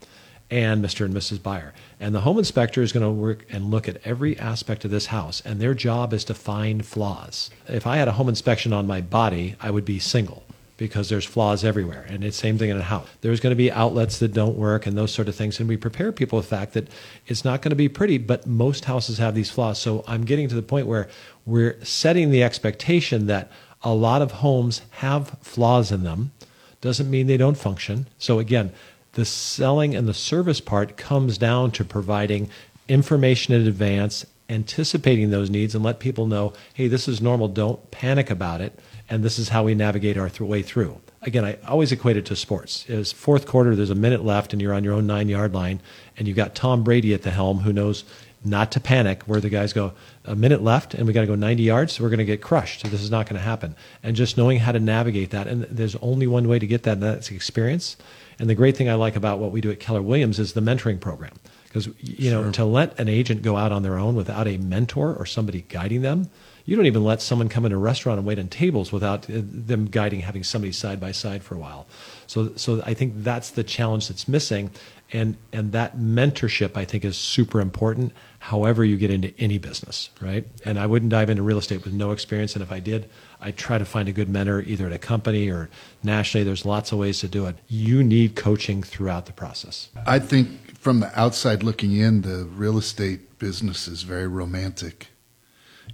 and 0.52 0.84
Mr. 0.84 1.06
and 1.06 1.14
Mrs. 1.14 1.42
Buyer. 1.42 1.74
And 2.00 2.16
the 2.16 2.22
home 2.22 2.38
inspector 2.38 2.82
is 2.82 2.92
going 2.92 3.04
to 3.04 3.10
work 3.10 3.46
and 3.50 3.72
look 3.72 3.88
at 3.88 3.98
every 4.06 4.38
aspect 4.40 4.86
of 4.86 4.92
this 4.92 5.08
house, 5.08 5.42
and 5.46 5.60
their 5.60 5.74
job 5.74 6.14
is 6.14 6.24
to 6.26 6.34
find 6.34 6.86
flaws. 6.86 7.50
If 7.68 7.86
I 7.86 7.98
had 7.98 8.08
a 8.08 8.14
home 8.14 8.30
inspection 8.30 8.74
on 8.74 8.88
my 8.88 9.02
body, 9.02 9.56
I 9.62 9.72
would 9.72 9.86
be 9.86 10.00
single 10.00 10.44
because 10.80 11.10
there's 11.10 11.26
flaws 11.26 11.66
everywhere. 11.66 12.06
And 12.08 12.24
it's 12.24 12.38
the 12.38 12.42
same 12.42 12.58
thing 12.58 12.70
in 12.70 12.78
a 12.78 12.82
house. 12.82 13.06
There's 13.20 13.42
going 13.42 13.52
to 13.52 13.58
be 13.58 13.70
outlets 13.70 14.20
that 14.20 14.34
don't 14.34 14.56
work 14.56 14.88
and 14.88 14.98
those 14.98 15.14
sort 15.14 15.28
of 15.28 15.36
things. 15.36 15.60
And 15.60 15.68
we 15.68 15.76
prepare 15.76 16.14
people 16.14 16.38
with 16.38 16.50
the 16.50 16.56
fact 16.56 16.74
that 16.74 16.88
it's 17.28 17.44
not 17.44 17.62
going 17.62 17.72
to 17.72 17.76
be 17.76 17.90
pretty, 17.90 18.18
but 18.18 18.48
most 18.48 18.86
houses 18.86 19.18
have 19.18 19.36
these 19.36 19.52
flaws. 19.52 19.78
So 19.78 20.06
I'm 20.08 20.24
getting 20.24 20.48
to 20.48 20.56
the 20.56 20.62
point 20.62 20.88
where 20.88 21.10
we're 21.46 21.78
setting 21.84 22.32
the 22.32 22.44
expectation 22.44 23.28
that 23.28 23.52
a 23.84 23.94
lot 23.94 24.22
of 24.22 24.32
homes 24.32 24.82
have 24.92 25.38
flaws 25.42 25.92
in 25.92 26.04
them. 26.04 26.32
Doesn't 26.80 27.10
mean 27.10 27.28
they 27.28 27.38
don't 27.38 27.58
function. 27.58 28.08
So 28.18 28.40
again, 28.40 28.72
the 29.14 29.26
selling 29.26 29.96
and 29.96 30.08
the 30.08 30.14
service 30.14 30.62
part 30.62 30.98
comes 30.98 31.38
down 31.38 31.72
to 31.72 31.84
providing 31.84 32.50
information 32.88 33.54
in 33.54 33.68
advance, 33.68 34.26
anticipating 34.50 35.30
those 35.30 35.50
needs, 35.50 35.76
and 35.76 35.84
let 35.84 36.00
people 36.00 36.26
know, 36.26 36.54
hey, 36.74 36.88
this 36.88 37.08
is 37.08 37.22
normal. 37.22 37.48
Don't 37.48 37.92
panic 37.92 38.30
about 38.30 38.62
it. 38.62 38.80
And 39.10 39.24
this 39.24 39.40
is 39.40 39.50
how 39.50 39.64
we 39.64 39.76
navigate 39.76 40.18
our 40.18 40.30
th- 40.30 40.42
way 40.42 40.62
through. 40.62 41.00
Again, 41.22 41.44
I 41.44 41.58
always 41.68 41.92
equate 41.92 42.18
it 42.18 42.26
to 42.28 42.36
sports. 42.36 42.86
It's 42.88 43.12
fourth 43.12 43.46
quarter, 43.46 43.76
there's 43.76 43.90
a 43.90 43.96
minute 43.96 44.24
left, 44.24 44.54
and 44.54 44.62
you're 44.62 44.74
on 44.74 44.84
your 44.84 44.94
own 44.94 45.08
nine 45.08 45.28
yard 45.28 45.54
line, 45.54 45.82
and 46.18 46.28
you've 46.28 46.38
got 46.38 46.56
Tom 46.56 46.84
Brady 46.84 47.14
at 47.14 47.24
the 47.24 47.32
helm 47.32 47.60
who 47.60 47.74
knows 47.74 48.04
not 48.46 48.72
to 48.72 48.80
panic, 48.80 49.24
where 49.24 49.42
the 49.42 49.50
guys 49.50 49.74
go, 49.74 49.92
a 50.24 50.36
minute 50.36 50.64
left, 50.64 50.94
and 50.94 51.06
we 51.06 51.14
got 51.14 51.22
to 51.22 51.28
go 51.28 51.36
90 51.36 51.62
yards, 51.62 51.94
so 51.94 52.04
we're 52.04 52.10
going 52.10 52.20
to 52.20 52.26
get 52.26 52.42
crushed. 52.42 52.82
So 52.82 52.88
this 52.88 53.02
is 53.02 53.12
not 53.12 53.26
going 53.26 53.36
to 53.36 53.44
happen. 53.44 53.76
And 54.02 54.16
just 54.16 54.38
knowing 54.38 54.60
how 54.60 54.72
to 54.72 54.80
navigate 54.80 55.32
that, 55.32 55.48
and 55.48 55.64
there's 55.64 55.96
only 55.98 56.26
one 56.26 56.48
way 56.48 56.58
to 56.58 56.68
get 56.68 56.84
that, 56.84 56.94
and 56.94 57.04
that's 57.04 57.32
experience. 57.32 57.98
And 58.40 58.50
the 58.50 58.56
great 58.56 58.78
thing 58.78 58.90
I 58.90 58.96
like 58.96 59.16
about 59.16 59.40
what 59.40 59.52
we 59.52 59.62
do 59.62 59.70
at 59.70 59.80
Keller 59.80 60.02
Williams 60.02 60.40
is 60.40 60.54
the 60.54 60.62
mentoring 60.62 61.00
program. 61.00 61.34
Because, 61.66 61.90
you 62.00 62.32
know, 62.32 62.50
to 62.52 62.66
let 62.66 63.00
an 63.00 63.08
agent 63.08 63.44
go 63.44 63.56
out 63.56 63.72
on 63.72 63.84
their 63.84 64.00
own 64.00 64.16
without 64.16 64.48
a 64.48 64.58
mentor 64.58 65.14
or 65.14 65.26
somebody 65.28 65.66
guiding 65.70 66.02
them, 66.02 66.30
you 66.66 66.76
don't 66.76 66.86
even 66.86 67.04
let 67.04 67.22
someone 67.22 67.50
come 67.50 67.66
in 67.66 67.72
a 67.72 67.78
restaurant 67.78 68.18
and 68.18 68.28
wait 68.28 68.40
on 68.40 68.48
tables 68.48 68.92
without 68.92 69.30
uh, 69.30 69.42
them 69.44 69.86
guiding, 69.86 70.22
having 70.22 70.44
somebody 70.44 70.72
side 70.72 71.00
by 71.00 71.12
side 71.12 71.44
for 71.44 71.56
a 71.56 71.58
while. 71.58 71.88
So, 72.28 72.56
so 72.56 72.82
I 72.86 72.94
think 72.94 73.14
that's 73.18 73.50
the 73.50 73.64
challenge 73.64 74.08
that's 74.08 74.28
missing, 74.28 74.70
and 75.12 75.36
and 75.52 75.72
that 75.72 75.98
mentorship 75.98 76.78
I 76.78 76.86
think 76.86 77.04
is 77.04 77.18
super 77.18 77.60
important. 77.60 78.14
However, 78.38 78.86
you 78.86 78.98
get 78.98 79.10
into 79.10 79.34
any 79.40 79.58
business, 79.58 80.12
right? 80.22 80.46
And 80.64 80.78
I 80.78 80.86
wouldn't 80.86 81.10
dive 81.10 81.30
into 81.30 81.42
real 81.42 81.58
estate 81.58 81.84
with 81.84 81.94
no 81.94 82.12
experience, 82.12 82.54
and 82.54 82.62
if 82.62 82.72
I 82.72 82.80
did, 82.80 83.10
I 83.42 83.52
try 83.52 83.78
to 83.78 83.86
find 83.86 84.10
a 84.10 84.12
good 84.12 84.30
mentor 84.30 84.62
either 84.62 84.88
at 84.88 84.92
a 84.92 84.98
company 84.98 85.50
or 85.50 85.70
nationally. 86.04 86.44
There's 86.44 86.66
lots 86.66 86.92
of 86.92 87.00
ways 87.00 87.20
to 87.20 87.28
do 87.28 87.46
it. 87.46 87.56
You 87.68 88.04
need 88.04 88.36
coaching 88.36 88.84
throughout 88.84 89.28
the 89.28 89.34
process. 89.34 89.90
I 90.06 90.20
think 90.20 90.78
from 90.78 91.00
the 91.00 91.20
outside 91.20 91.64
looking 91.64 91.96
in, 91.96 92.22
the 92.22 92.46
real 92.46 92.78
estate 92.78 93.40
business 93.40 93.88
is 93.88 94.04
very 94.04 94.28
romantic. 94.28 95.08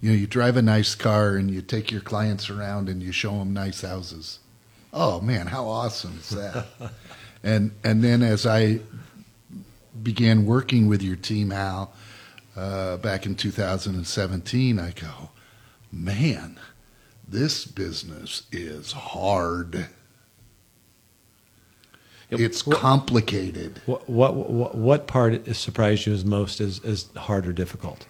You 0.01 0.11
know, 0.11 0.17
you 0.17 0.27
drive 0.27 0.57
a 0.57 0.61
nice 0.61 0.95
car 0.95 1.35
and 1.35 1.49
you 1.49 1.61
take 1.61 1.91
your 1.91 2.01
clients 2.01 2.49
around 2.49 2.89
and 2.89 3.01
you 3.01 3.11
show 3.11 3.37
them 3.39 3.53
nice 3.53 3.81
houses. 3.81 4.39
Oh 4.91 5.21
man, 5.21 5.47
how 5.47 5.67
awesome 5.67 6.17
is 6.19 6.29
that? 6.31 6.65
and 7.43 7.71
and 7.83 8.03
then 8.03 8.23
as 8.23 8.45
I 8.45 8.79
began 10.01 10.45
working 10.45 10.87
with 10.87 11.01
your 11.01 11.15
team, 11.15 11.51
Al, 11.51 11.93
uh, 12.55 12.97
back 12.97 13.25
in 13.25 13.35
2017, 13.35 14.79
I 14.79 14.91
go, 14.91 15.29
man, 15.91 16.59
this 17.27 17.65
business 17.65 18.43
is 18.51 18.91
hard. 18.91 19.87
It's 22.29 22.61
complicated. 22.61 23.81
What 23.85 24.09
what 24.09 24.35
what, 24.35 24.75
what 24.75 25.07
part 25.07 25.55
surprised 25.55 26.05
you 26.05 26.13
as 26.13 26.25
most 26.25 26.59
is 26.59 26.83
as 26.83 27.09
hard 27.15 27.47
or 27.47 27.53
difficult? 27.53 28.07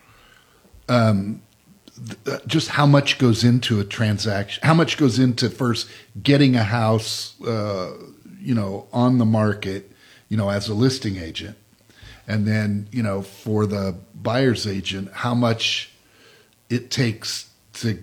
Uh, 0.88 2.40
just 2.46 2.70
how 2.70 2.86
much 2.86 3.18
goes 3.18 3.44
into 3.44 3.80
a 3.80 3.84
transaction 3.84 4.62
how 4.66 4.74
much 4.74 4.98
goes 4.98 5.18
into 5.18 5.50
first 5.50 5.88
getting 6.22 6.56
a 6.56 6.64
house 6.64 7.40
uh, 7.44 7.94
you 8.40 8.54
know 8.54 8.86
on 8.92 9.18
the 9.18 9.26
market 9.26 9.92
you 10.28 10.36
know 10.36 10.50
as 10.50 10.68
a 10.68 10.74
listing 10.74 11.18
agent 11.18 11.58
and 12.28 12.46
then 12.46 12.88
you 12.92 13.02
know 13.02 13.22
for 13.22 13.66
the 13.66 13.96
buyer's 14.14 14.68
agent 14.68 15.10
how 15.14 15.34
much 15.34 15.90
it 16.70 16.92
takes 16.92 17.50
to 17.72 17.98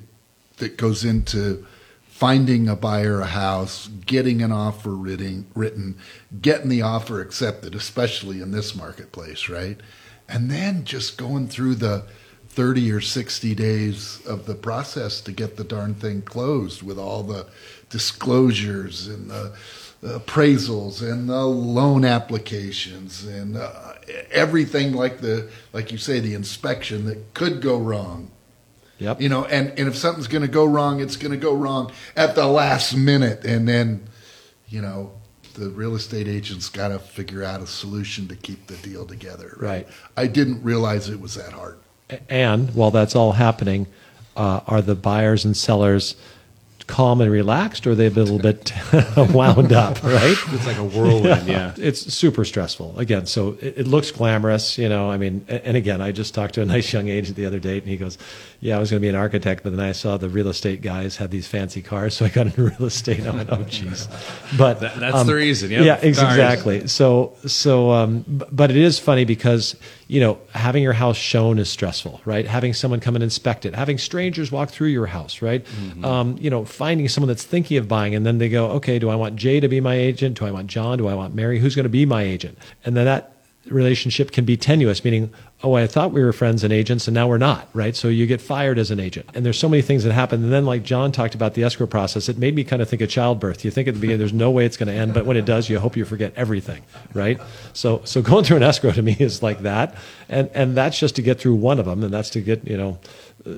that 0.62 0.76
goes 0.76 1.04
into 1.04 1.66
finding 2.04 2.68
a 2.68 2.76
buyer 2.76 3.20
a 3.20 3.26
house 3.26 3.88
getting 4.06 4.42
an 4.42 4.52
offer 4.52 4.90
written 4.90 5.44
written 5.56 5.98
getting 6.40 6.68
the 6.68 6.80
offer 6.80 7.20
accepted 7.20 7.74
especially 7.74 8.40
in 8.40 8.52
this 8.52 8.76
marketplace 8.76 9.48
right? 9.48 9.80
And 10.28 10.48
then 10.48 10.84
just 10.84 11.18
going 11.18 11.48
through 11.48 11.74
the 11.74 12.04
30 12.50 12.92
or 12.92 13.00
60 13.00 13.54
days 13.56 14.24
of 14.24 14.46
the 14.46 14.54
process 14.54 15.20
to 15.22 15.32
get 15.32 15.56
the 15.56 15.64
darn 15.64 15.94
thing 15.94 16.22
closed 16.22 16.82
with 16.82 16.96
all 16.98 17.24
the 17.24 17.46
disclosures 17.90 19.08
and 19.08 19.28
the 19.28 19.52
appraisals 20.02 21.02
and 21.02 21.28
the 21.28 21.44
loan 21.44 22.04
applications 22.04 23.24
and 23.24 23.56
uh, 23.56 23.94
everything 24.30 24.92
like 24.92 25.20
the 25.20 25.50
like 25.72 25.90
you 25.90 25.98
say 25.98 26.20
the 26.20 26.34
inspection 26.34 27.04
that 27.06 27.34
could 27.34 27.60
go 27.60 27.78
wrong 27.78 28.30
Yep. 29.02 29.20
you 29.20 29.28
know 29.28 29.44
and 29.44 29.68
and 29.78 29.88
if 29.88 29.96
something's 29.96 30.28
going 30.28 30.42
to 30.42 30.48
go 30.60 30.64
wrong 30.64 31.00
it's 31.00 31.16
going 31.16 31.32
to 31.32 31.36
go 31.38 31.54
wrong 31.54 31.90
at 32.16 32.34
the 32.34 32.46
last 32.46 32.94
minute 32.96 33.44
and 33.44 33.66
then 33.68 34.08
you 34.68 34.80
know 34.80 35.12
the 35.54 35.68
real 35.70 35.94
estate 35.94 36.28
agent's 36.28 36.68
got 36.70 36.88
to 36.88 36.98
figure 36.98 37.42
out 37.44 37.60
a 37.60 37.66
solution 37.66 38.26
to 38.28 38.36
keep 38.36 38.66
the 38.68 38.76
deal 38.76 39.04
together 39.06 39.54
Right. 39.58 39.86
i 40.16 40.26
didn't 40.26 40.62
realize 40.62 41.08
it 41.08 41.20
was 41.20 41.34
that 41.34 41.52
hard 41.52 41.78
And 42.28 42.74
while 42.74 42.90
that's 42.90 43.16
all 43.16 43.32
happening, 43.32 43.86
uh, 44.36 44.60
are 44.66 44.82
the 44.82 44.94
buyers 44.94 45.44
and 45.46 45.56
sellers 45.56 46.14
calm 46.86 47.20
and 47.20 47.30
relaxed, 47.30 47.86
or 47.86 47.92
are 47.92 47.94
they 47.94 48.06
a 48.06 48.10
little 48.10 48.38
bit 48.38 48.72
wound 49.16 49.72
up? 49.72 50.02
Right. 50.02 50.36
It's 50.52 50.66
like 50.66 50.76
a 50.78 50.84
whirlwind, 50.84 51.46
yeah. 51.46 51.74
It's 51.78 52.12
super 52.12 52.44
stressful. 52.44 52.98
Again, 52.98 53.26
so 53.26 53.56
it, 53.60 53.78
it 53.78 53.86
looks 53.86 54.10
glamorous, 54.10 54.76
you 54.78 54.88
know. 54.88 55.10
I 55.10 55.16
mean, 55.16 55.44
and 55.48 55.76
again, 55.76 56.00
I 56.00 56.12
just 56.12 56.34
talked 56.34 56.54
to 56.54 56.62
a 56.62 56.64
nice 56.66 56.92
young 56.92 57.08
agent 57.08 57.36
the 57.36 57.46
other 57.46 57.58
day, 57.58 57.78
and 57.78 57.86
he 57.86 57.96
goes, 57.96 58.18
"Yeah, 58.60 58.76
I 58.76 58.80
was 58.80 58.90
going 58.90 59.00
to 59.00 59.04
be 59.04 59.08
an 59.08 59.14
architect, 59.14 59.62
but 59.62 59.74
then 59.76 59.84
I 59.84 59.92
saw 59.92 60.16
the 60.16 60.28
real 60.28 60.48
estate 60.48 60.82
guys 60.82 61.16
had 61.16 61.30
these 61.30 61.46
fancy 61.46 61.82
cars, 61.82 62.14
so 62.14 62.24
I 62.24 62.28
got 62.28 62.46
into 62.46 62.62
real 62.64 62.84
estate." 62.84 63.18
And 63.20 63.28
I 63.28 63.34
went, 63.36 63.50
"Oh, 63.50 63.56
jeez." 63.58 64.08
But 64.58 64.80
That- 64.80 64.98
that's 65.00 65.24
the 65.24 65.34
reason. 65.34 65.70
Yeah, 65.70 65.96
Cars. 65.96 66.04
exactly. 66.04 66.86
So, 66.88 67.34
so, 67.46 67.90
um, 67.90 68.24
but 68.28 68.70
it 68.70 68.76
is 68.76 68.98
funny 68.98 69.24
because 69.24 69.74
you 70.08 70.20
know 70.20 70.38
having 70.52 70.82
your 70.82 70.92
house 70.92 71.16
shown 71.16 71.58
is 71.58 71.70
stressful, 71.70 72.20
right? 72.24 72.46
Having 72.46 72.74
someone 72.74 73.00
come 73.00 73.14
and 73.14 73.22
inspect 73.24 73.64
it, 73.66 73.74
having 73.74 73.98
strangers 73.98 74.52
walk 74.52 74.70
through 74.70 74.88
your 74.88 75.06
house, 75.06 75.40
right? 75.42 75.64
Um, 76.04 76.36
you 76.40 76.50
know, 76.50 76.64
finding 76.72 77.08
someone 77.08 77.28
that's 77.28 77.44
thinking 77.44 77.76
of 77.76 77.86
buying, 77.88 78.14
and 78.14 78.24
then 78.26 78.38
they 78.38 78.48
go, 78.48 78.70
okay, 78.72 78.98
do 78.98 79.10
I 79.10 79.14
want 79.14 79.36
Jay 79.36 79.60
to 79.60 79.68
be 79.68 79.80
my 79.80 79.94
agent? 79.94 80.38
Do 80.38 80.46
I 80.46 80.50
want 80.50 80.66
John? 80.66 80.98
Do 80.98 81.08
I 81.08 81.14
want 81.14 81.34
Mary? 81.34 81.58
Who's 81.58 81.74
going 81.74 81.84
to 81.84 81.90
be 81.90 82.06
my 82.06 82.22
agent? 82.22 82.58
And 82.84 82.96
then 82.96 83.04
that 83.04 83.32
relationship 83.66 84.32
can 84.32 84.44
be 84.44 84.56
tenuous, 84.56 85.04
meaning, 85.04 85.30
oh, 85.62 85.74
I 85.74 85.86
thought 85.86 86.10
we 86.10 86.22
were 86.24 86.32
friends 86.32 86.64
and 86.64 86.72
agents, 86.72 87.06
and 87.06 87.14
now 87.14 87.28
we're 87.28 87.38
not, 87.38 87.68
right? 87.72 87.94
So 87.94 88.08
you 88.08 88.26
get 88.26 88.40
fired 88.40 88.78
as 88.78 88.90
an 88.90 88.98
agent. 88.98 89.28
And 89.34 89.46
there's 89.46 89.58
so 89.58 89.68
many 89.68 89.82
things 89.82 90.02
that 90.02 90.12
happen. 90.12 90.42
And 90.42 90.52
then, 90.52 90.64
like 90.66 90.82
John 90.82 91.12
talked 91.12 91.36
about 91.36 91.54
the 91.54 91.62
escrow 91.62 91.86
process, 91.86 92.28
it 92.28 92.38
made 92.38 92.56
me 92.56 92.64
kind 92.64 92.82
of 92.82 92.88
think 92.88 93.02
of 93.02 93.08
childbirth. 93.08 93.64
You 93.64 93.70
think 93.70 93.86
at 93.86 93.94
the 93.94 94.00
beginning, 94.00 94.18
there's 94.18 94.32
no 94.32 94.50
way 94.50 94.66
it's 94.66 94.76
going 94.76 94.88
to 94.88 94.94
end, 94.94 95.14
but 95.14 95.26
when 95.26 95.36
it 95.36 95.44
does, 95.44 95.68
you 95.68 95.78
hope 95.78 95.96
you 95.96 96.04
forget 96.04 96.32
everything, 96.34 96.82
right? 97.14 97.40
So, 97.72 98.02
so 98.04 98.22
going 98.22 98.44
through 98.44 98.56
an 98.56 98.62
escrow 98.64 98.90
to 98.92 99.02
me 99.02 99.16
is 99.20 99.42
like 99.42 99.60
that. 99.60 99.94
And, 100.28 100.50
and 100.54 100.76
that's 100.76 100.98
just 100.98 101.14
to 101.16 101.22
get 101.22 101.38
through 101.38 101.54
one 101.54 101.78
of 101.78 101.86
them, 101.86 102.02
and 102.02 102.12
that's 102.12 102.30
to 102.30 102.40
get, 102.40 102.66
you 102.66 102.76
know, 102.76 102.98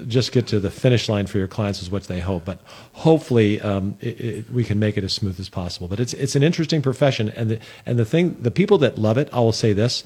just 0.07 0.33
get 0.33 0.47
to 0.49 0.61
the 0.61 0.71
finish 0.71 1.09
line 1.09 1.27
for 1.27 1.39
your 1.39 1.49
clients 1.49 1.83
is 1.83 1.91
what 1.91 2.05
they 2.05 2.21
hope. 2.21 2.45
But 2.45 2.61
hopefully, 2.93 3.61
um, 3.61 3.97
it, 4.01 4.21
it, 4.21 4.51
we 4.51 4.65
can 4.65 4.79
make 4.79 4.97
it 4.97 5.05
as 5.05 5.13
smooth 5.13 5.39
as 5.39 5.49
possible. 5.49 5.89
But 5.89 6.01
it's 6.01 6.15
it's 6.15 6.37
an 6.37 6.43
interesting 6.43 6.83
profession, 6.83 7.31
and 7.31 7.51
the 7.51 7.59
and 7.87 7.99
the 7.99 8.05
thing, 8.05 8.37
the 8.41 8.51
people 8.51 8.79
that 8.79 8.99
love 8.99 9.19
it, 9.19 9.29
I 9.33 9.41
will 9.41 9.53
say 9.53 9.73
this: 9.73 10.05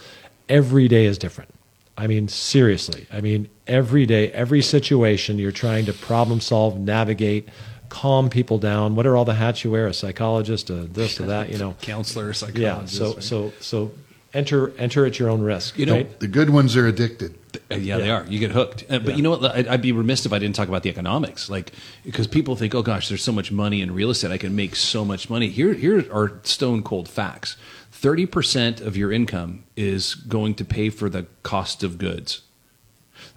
every 0.49 0.89
day 0.89 1.05
is 1.05 1.19
different. 1.19 1.51
I 1.97 2.07
mean, 2.07 2.29
seriously. 2.29 3.07
I 3.13 3.21
mean, 3.21 3.49
every 3.67 4.07
day, 4.07 4.31
every 4.31 4.63
situation, 4.63 5.39
you're 5.39 5.51
trying 5.51 5.87
to 5.87 5.93
problem 5.93 6.41
solve, 6.41 6.79
navigate, 6.79 7.49
calm 7.89 8.31
people 8.31 8.59
down. 8.59 8.95
What 8.95 9.05
are 9.05 9.17
all 9.17 9.25
the 9.25 9.35
hats 9.35 9.65
you 9.65 9.73
wear? 9.73 9.89
A 9.89 9.95
psychologist, 9.95 10.71
a 10.71 10.75
this, 10.75 11.19
a 11.19 11.25
that. 11.25 11.51
You 11.51 11.59
know, 11.59 11.77
counselor, 11.81 12.33
psychologist. 12.33 12.95
yeah. 12.95 12.99
So 12.99 13.15
right? 13.15 13.23
so 13.23 13.53
so 13.61 13.93
enter 14.35 14.73
enter 14.79 15.07
at 15.07 15.19
your 15.19 15.31
own 15.31 15.43
risk. 15.43 15.79
You 15.79 15.87
know, 15.87 15.95
right? 15.95 16.21
The 16.21 16.29
good 16.29 16.51
ones 16.51 16.77
are 16.77 16.87
addicted. 16.87 17.35
Uh, 17.71 17.77
Yeah, 17.77 17.99
they 17.99 18.11
are. 18.11 18.25
You 18.27 18.39
get 18.39 18.51
hooked. 18.51 18.85
Uh, 18.91 18.99
but 18.99 19.11
Yeah. 19.11 19.17
you 19.17 19.23
know 19.23 19.31
what? 19.31 19.45
I'd, 19.57 19.67
I'd 19.69 19.83
be 19.83 19.93
remiss 19.93 20.27
if 20.27 20.33
I 20.33 20.39
didn't 20.39 20.55
talk 20.57 20.69
about 20.69 20.83
the 20.83 20.91
economics. 20.91 21.49
Like, 21.49 21.73
because 22.05 22.27
people 22.27 22.57
think, 22.57 22.75
oh 22.75 22.83
gosh, 22.83 23.09
there's 23.09 23.23
so 23.23 23.33
much 23.33 23.51
money 23.51 23.81
in 23.81 23.93
real 23.95 24.11
estate. 24.11 24.31
I 24.31 24.39
can 24.39 24.55
make 24.55 24.77
so 24.77 25.05
much 25.05 25.31
money. 25.31 25.49
Here, 25.49 25.73
here 25.73 26.05
are 26.13 26.41
stone 26.45 26.83
cold 26.83 27.09
facts. 27.09 27.57
30% 27.93 28.81
of 28.81 28.97
your 28.97 29.11
income 29.13 29.65
is 29.77 30.15
going 30.15 30.55
to 30.57 30.65
pay 30.65 30.89
for 30.91 31.09
the 31.09 31.27
cost 31.43 31.83
of 31.83 31.99
goods. 31.99 32.43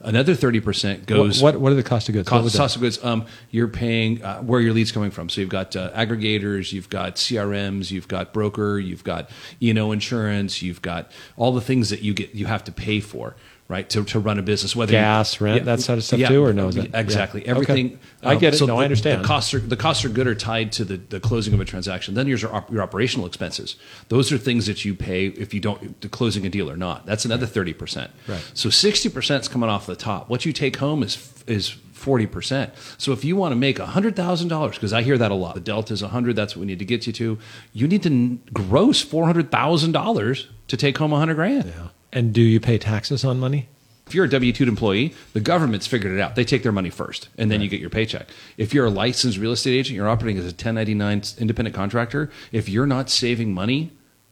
Another 0.04 0.34
30% 0.34 1.06
goes. 1.06 1.42
what, 1.42 1.54
what 1.54 1.62
what 1.62 1.72
are 1.72 1.76
the 1.76 1.84
cost 1.84 2.10
of 2.10 2.14
goods? 2.14 2.28
Cost, 2.28 2.58
cost 2.58 2.76
of 2.76 2.82
goods. 2.82 3.04
Um, 3.04 3.26
you're 3.50 3.68
paying 3.68 4.24
uh, 4.24 4.42
where 4.42 4.60
your 4.60 4.74
leads 4.74 4.92
coming 4.92 5.12
from. 5.12 5.30
So 5.30 5.42
you've 5.42 5.50
got 5.50 5.76
uh, 5.76 5.92
aggregators, 5.92 6.72
you've 6.74 6.90
got 6.90 7.16
CRMs, 7.16 7.92
you've 7.92 8.08
got 8.08 8.34
broker, 8.34 8.80
you've 8.80 9.04
got 9.04 9.30
you 9.60 9.74
know 9.74 9.92
insurance, 9.92 10.62
you've 10.62 10.82
got 10.82 11.12
all 11.38 11.52
the 11.52 11.62
things 11.62 11.90
that 11.90 12.02
you 12.02 12.14
get 12.14 12.34
you 12.34 12.46
have 12.48 12.64
to 12.66 12.72
pay 12.72 13.00
for. 13.00 13.36
Right 13.72 13.90
to, 13.92 14.04
to 14.04 14.20
run 14.20 14.38
a 14.38 14.42
business, 14.42 14.76
whether 14.76 14.92
Gas, 14.92 15.40
rent, 15.40 15.64
that 15.64 15.80
sort 15.80 15.98
of 15.98 16.04
stuff 16.04 16.20
too, 16.28 16.44
or 16.44 16.52
no, 16.52 16.72
that- 16.72 16.94
exactly 16.94 17.42
yeah. 17.44 17.52
everything. 17.52 17.86
Okay. 17.86 17.98
I 18.22 18.34
um, 18.34 18.40
get 18.40 18.54
it. 18.54 18.58
so 18.58 18.66
No, 18.66 18.78
I 18.80 18.84
understand. 18.84 19.24
The 19.24 19.28
costs 19.28 19.54
are 19.54 19.60
the 19.60 19.78
costs 19.78 20.04
are 20.04 20.10
good 20.10 20.28
are 20.28 20.36
tied 20.36 20.74
to 20.74 20.84
the, 20.84 20.98
the 20.98 21.22
closing 21.22 21.54
of 21.54 21.62
a 21.62 21.66
transaction. 21.66 22.14
Then 22.14 22.28
yours 22.28 22.44
are 22.44 22.54
op- 22.54 22.70
your 22.70 22.82
operational 22.82 23.26
expenses. 23.26 23.78
Those 24.10 24.30
are 24.34 24.38
things 24.38 24.66
that 24.66 24.84
you 24.84 24.94
pay 24.94 25.28
if 25.28 25.54
you 25.54 25.62
don't 25.62 26.02
the 26.02 26.10
closing 26.10 26.46
a 26.46 26.50
deal 26.50 26.70
or 26.70 26.76
not. 26.76 27.06
That's 27.06 27.24
another 27.24 27.46
thirty 27.46 27.72
percent. 27.72 28.12
Right. 28.28 28.44
So 28.54 28.70
sixty 28.70 29.08
percent 29.08 29.44
is 29.44 29.48
coming 29.48 29.70
off 29.70 29.86
the 29.86 29.96
top. 29.96 30.30
What 30.30 30.46
you 30.46 30.52
take 30.52 30.76
home 30.76 31.02
is 31.02 31.34
is 31.48 31.70
forty 31.70 32.28
percent. 32.28 32.74
So 32.98 33.14
if 33.14 33.24
you 33.24 33.38
want 33.38 33.54
to 33.54 33.56
make 33.56 33.78
hundred 33.78 34.18
thousand 34.18 34.50
dollars, 34.50 34.76
because 34.76 34.92
I 34.92 35.02
hear 35.02 35.18
that 35.18 35.32
a 35.32 35.36
lot, 35.36 35.56
the 35.56 35.62
delta 35.62 35.94
is 35.94 36.02
hundred. 36.02 36.36
That's 36.36 36.58
what 36.58 36.62
we 36.62 36.68
need 36.68 36.80
to 36.80 36.86
get 36.86 37.08
you 37.08 37.14
to. 37.14 37.40
You 37.72 37.88
need 37.88 38.04
to 38.04 38.38
gross 38.52 39.02
four 39.02 39.26
hundred 39.28 39.50
thousand 39.50 39.94
dollars 39.94 40.50
to 40.68 40.76
take 40.76 40.98
home 40.98 41.12
hundred 41.12 41.36
grand. 41.36 41.66
Yeah. 41.66 41.88
And 42.14 42.34
do 42.34 42.42
you 42.42 42.60
pay 42.60 42.78
taxes 42.78 43.24
on 43.24 43.40
money? 43.40 43.68
If 44.08 44.16
you're 44.16 44.26
a 44.26 44.30
W 44.30 44.52
two 44.52 44.66
employee, 44.66 45.14
the 45.32 45.40
government's 45.40 45.88
figured 45.88 46.12
it 46.12 46.20
out. 46.20 46.36
They 46.36 46.44
take 46.44 46.64
their 46.64 46.74
money 46.74 46.90
first, 46.90 47.30
and 47.38 47.50
then 47.50 47.62
you 47.62 47.70
get 47.70 47.80
your 47.80 47.90
paycheck. 47.90 48.28
If 48.58 48.74
you're 48.74 48.88
a 48.88 48.90
licensed 48.90 49.38
real 49.38 49.54
estate 49.54 49.74
agent, 49.78 49.96
you're 49.96 50.10
operating 50.10 50.38
as 50.38 50.44
a 50.44 50.48
1099 50.48 51.24
independent 51.38 51.76
contractor. 51.76 52.30
If 52.52 52.68
you're 52.68 52.86
not 52.86 53.10
saving 53.10 53.54
money 53.54 53.92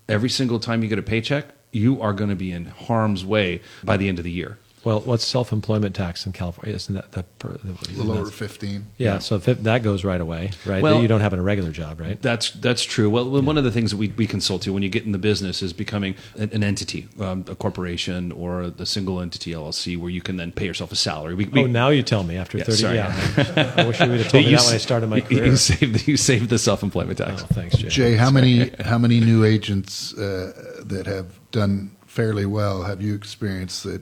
every 0.09 0.29
single 0.29 0.59
time 0.59 0.83
you 0.83 0.89
get 0.89 0.99
a 0.99 1.03
paycheck, 1.03 1.45
you 1.71 2.01
are 2.01 2.11
going 2.11 2.29
to 2.29 2.35
be 2.35 2.51
in 2.51 2.65
harm's 2.65 3.23
way 3.23 3.61
by 3.83 3.95
the 3.95 4.09
end 4.09 4.17
of 4.17 4.25
the 4.25 4.31
year. 4.31 4.57
Well, 4.83 5.01
what's 5.01 5.25
self-employment 5.25 5.93
tax 5.93 6.25
in 6.25 6.31
California? 6.31 6.73
Isn't 6.75 6.95
that 6.95 7.11
the, 7.11 7.23
per, 7.23 7.49
the 7.63 7.71
A 7.71 7.97
little 7.97 8.13
over 8.17 8.31
15. 8.31 8.85
Yeah, 8.97 9.19
so 9.19 9.35
if 9.35 9.47
it, 9.49 9.63
that 9.65 9.83
goes 9.83 10.05
right 10.05 10.21
away, 10.21 10.51
right? 10.65 10.81
Well- 10.81 11.01
you 11.01 11.07
don't 11.07 11.19
have 11.21 11.33
a 11.33 11.41
regular 11.41 11.71
job, 11.71 11.99
right? 11.99 12.21
That's 12.21 12.51
that's 12.51 12.83
true. 12.83 13.09
Well, 13.09 13.29
one 13.41 13.57
of 13.57 13.63
the 13.65 13.71
things 13.71 13.91
that 13.91 13.97
we, 13.97 14.09
we 14.09 14.25
consult 14.25 14.61
to 14.63 14.73
when 14.73 14.81
you 14.83 14.89
get 14.89 15.03
in 15.05 15.11
the 15.11 15.17
business 15.17 15.61
is 15.61 15.73
becoming 15.73 16.15
an, 16.37 16.49
an 16.53 16.63
entity, 16.63 17.07
um, 17.19 17.43
a 17.49 17.55
corporation 17.55 18.31
or 18.31 18.61
a, 18.61 18.85
single 18.85 19.19
entity 19.21 19.51
LLC, 19.51 19.97
where 19.97 20.09
you 20.09 20.21
can 20.21 20.37
then 20.37 20.51
pay 20.51 20.65
yourself 20.65 20.91
a 20.91 20.95
salary. 20.95 21.35
We, 21.35 21.45
we, 21.45 21.63
oh, 21.63 21.67
now 21.67 21.89
you 21.89 22.01
tell 22.03 22.23
me 22.23 22.37
after 22.37 22.57
Yeah, 22.57 22.63
thirty. 22.63 22.77
sorry. 22.77 22.95
Yeah, 22.95 23.73
I 23.77 23.85
wish 23.85 23.99
you 23.99 24.09
would 24.09 24.19
have 24.21 24.31
told 24.31 24.45
me 24.45 24.51
you 24.51 24.57
that 24.57 24.63
when 24.63 24.73
I 24.73 24.75
s- 24.77 24.81
started 24.83 25.07
my 25.09 25.17
you- 25.17 25.21
career. 25.23 25.45
You 25.45 25.55
saved 25.57 26.07
you 26.07 26.17
saved 26.17 26.49
the 26.49 26.57
self 26.57 26.83
employment 26.83 27.17
tax. 27.17 27.43
oh, 27.43 27.47
thanks, 27.53 27.75
Jay. 27.77 27.89
Jay, 27.89 28.15
how 28.15 28.31
many 28.31 28.69
how 28.83 28.97
many 28.97 29.19
new 29.19 29.43
agents 29.43 30.13
uh, 30.17 30.81
that 30.85 31.05
have 31.05 31.37
done 31.51 31.91
fairly 32.07 32.45
well 32.45 32.83
have 32.83 33.01
you 33.01 33.13
experienced 33.13 33.83
that 33.83 34.01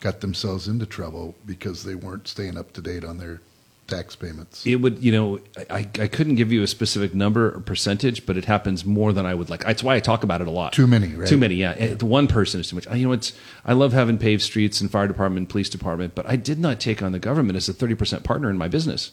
got 0.00 0.20
themselves 0.20 0.68
into 0.68 0.86
trouble 0.86 1.34
because 1.46 1.84
they 1.84 1.94
weren't 1.94 2.28
staying 2.28 2.56
up 2.56 2.72
to 2.74 2.80
date 2.82 3.04
on 3.04 3.18
their 3.18 3.40
tax 3.86 4.14
payments? 4.16 4.66
It 4.66 4.76
would, 4.76 5.02
you 5.02 5.10
know, 5.12 5.38
I, 5.70 5.88
I 5.98 6.08
couldn't 6.08 6.34
give 6.36 6.52
you 6.52 6.62
a 6.62 6.66
specific 6.66 7.14
number 7.14 7.54
or 7.54 7.60
percentage, 7.60 8.26
but 8.26 8.36
it 8.36 8.44
happens 8.44 8.84
more 8.84 9.12
than 9.12 9.24
I 9.26 9.34
would 9.34 9.48
like. 9.50 9.64
That's 9.64 9.82
why 9.82 9.94
I 9.96 10.00
talk 10.00 10.22
about 10.22 10.40
it 10.40 10.46
a 10.46 10.50
lot. 10.50 10.72
Too 10.72 10.86
many, 10.86 11.14
right? 11.14 11.26
Too 11.28 11.38
many, 11.38 11.56
yeah. 11.56 11.74
Eh, 11.78 11.94
The 11.94 12.06
one 12.06 12.26
person 12.26 12.60
is 12.60 12.68
too 12.68 12.76
much. 12.76 12.86
I- 12.86 12.96
You 12.96 13.06
know, 13.06 13.12
it's 13.12 13.32
I 13.64 13.72
love 13.72 13.92
having 13.92 14.18
paved 14.18 14.42
streets 14.42 14.80
and 14.80 14.90
fire 14.90 15.08
department, 15.08 15.48
police 15.48 15.68
department, 15.70 16.14
but 16.14 16.28
I 16.28 16.36
did 16.36 16.58
not 16.58 16.80
take 16.80 17.02
on 17.02 17.12
the 17.12 17.18
government 17.18 17.56
as 17.56 17.68
a 17.68 17.72
thirty 17.72 17.94
percent 17.94 18.24
partner 18.24 18.50
in 18.50 18.58
my 18.58 18.68
business, 18.68 19.12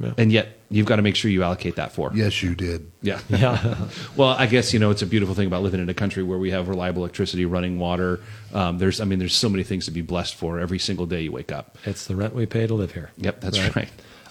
Yeah. 0.00 0.12
and 0.16 0.30
yet 0.30 0.58
you've 0.70 0.86
got 0.86 0.96
to 0.96 1.02
make 1.02 1.16
sure 1.16 1.28
you 1.30 1.42
allocate 1.42 1.74
that 1.76 1.90
for. 1.92 2.12
Yes, 2.14 2.40
you 2.42 2.54
did. 2.54 2.90
Yeah. 3.02 3.20
Yeah. 3.28 3.74
well, 4.16 4.28
I 4.30 4.46
guess 4.46 4.72
you 4.72 4.78
know 4.78 4.90
it's 4.90 5.02
a 5.02 5.06
beautiful 5.06 5.34
thing 5.34 5.46
about 5.48 5.62
living 5.62 5.80
in 5.80 5.88
a 5.88 5.94
country 5.94 6.22
where 6.22 6.38
we 6.38 6.50
have 6.52 6.68
reliable 6.68 7.02
electricity, 7.02 7.44
running 7.46 7.78
water. 7.80 8.20
Um, 8.54 8.78
there's, 8.78 9.00
I 9.00 9.04
mean, 9.06 9.18
there's 9.18 9.34
so 9.34 9.48
many 9.48 9.64
things 9.64 9.86
to 9.86 9.90
be 9.90 10.02
blessed 10.02 10.36
for 10.36 10.60
every 10.60 10.78
single 10.78 11.06
day 11.06 11.22
you 11.22 11.32
wake 11.32 11.50
up. 11.50 11.76
it's 11.84 12.06
the 12.06 12.14
rent 12.16 12.34
we 12.34 12.46
pay 12.46 12.66
to 12.66 12.74
live 12.74 12.92
here. 12.92 13.10
Yep, 13.16 13.40
that's 13.40 13.58
Right. 13.58 13.74
right. 13.76 13.88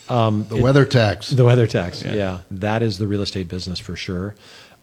The 0.08 0.60
weather 0.62 0.86
tax. 0.86 1.32
The 1.32 1.44
weather 1.44 1.68
tax, 1.68 2.02
yeah. 2.04 2.14
Yeah. 2.14 2.38
that 2.52 2.82
is 2.82 2.98
the 2.98 3.08
real 3.08 3.22
estate 3.22 3.50
business 3.50 3.78
for 3.80 3.96
sure. 3.98 4.36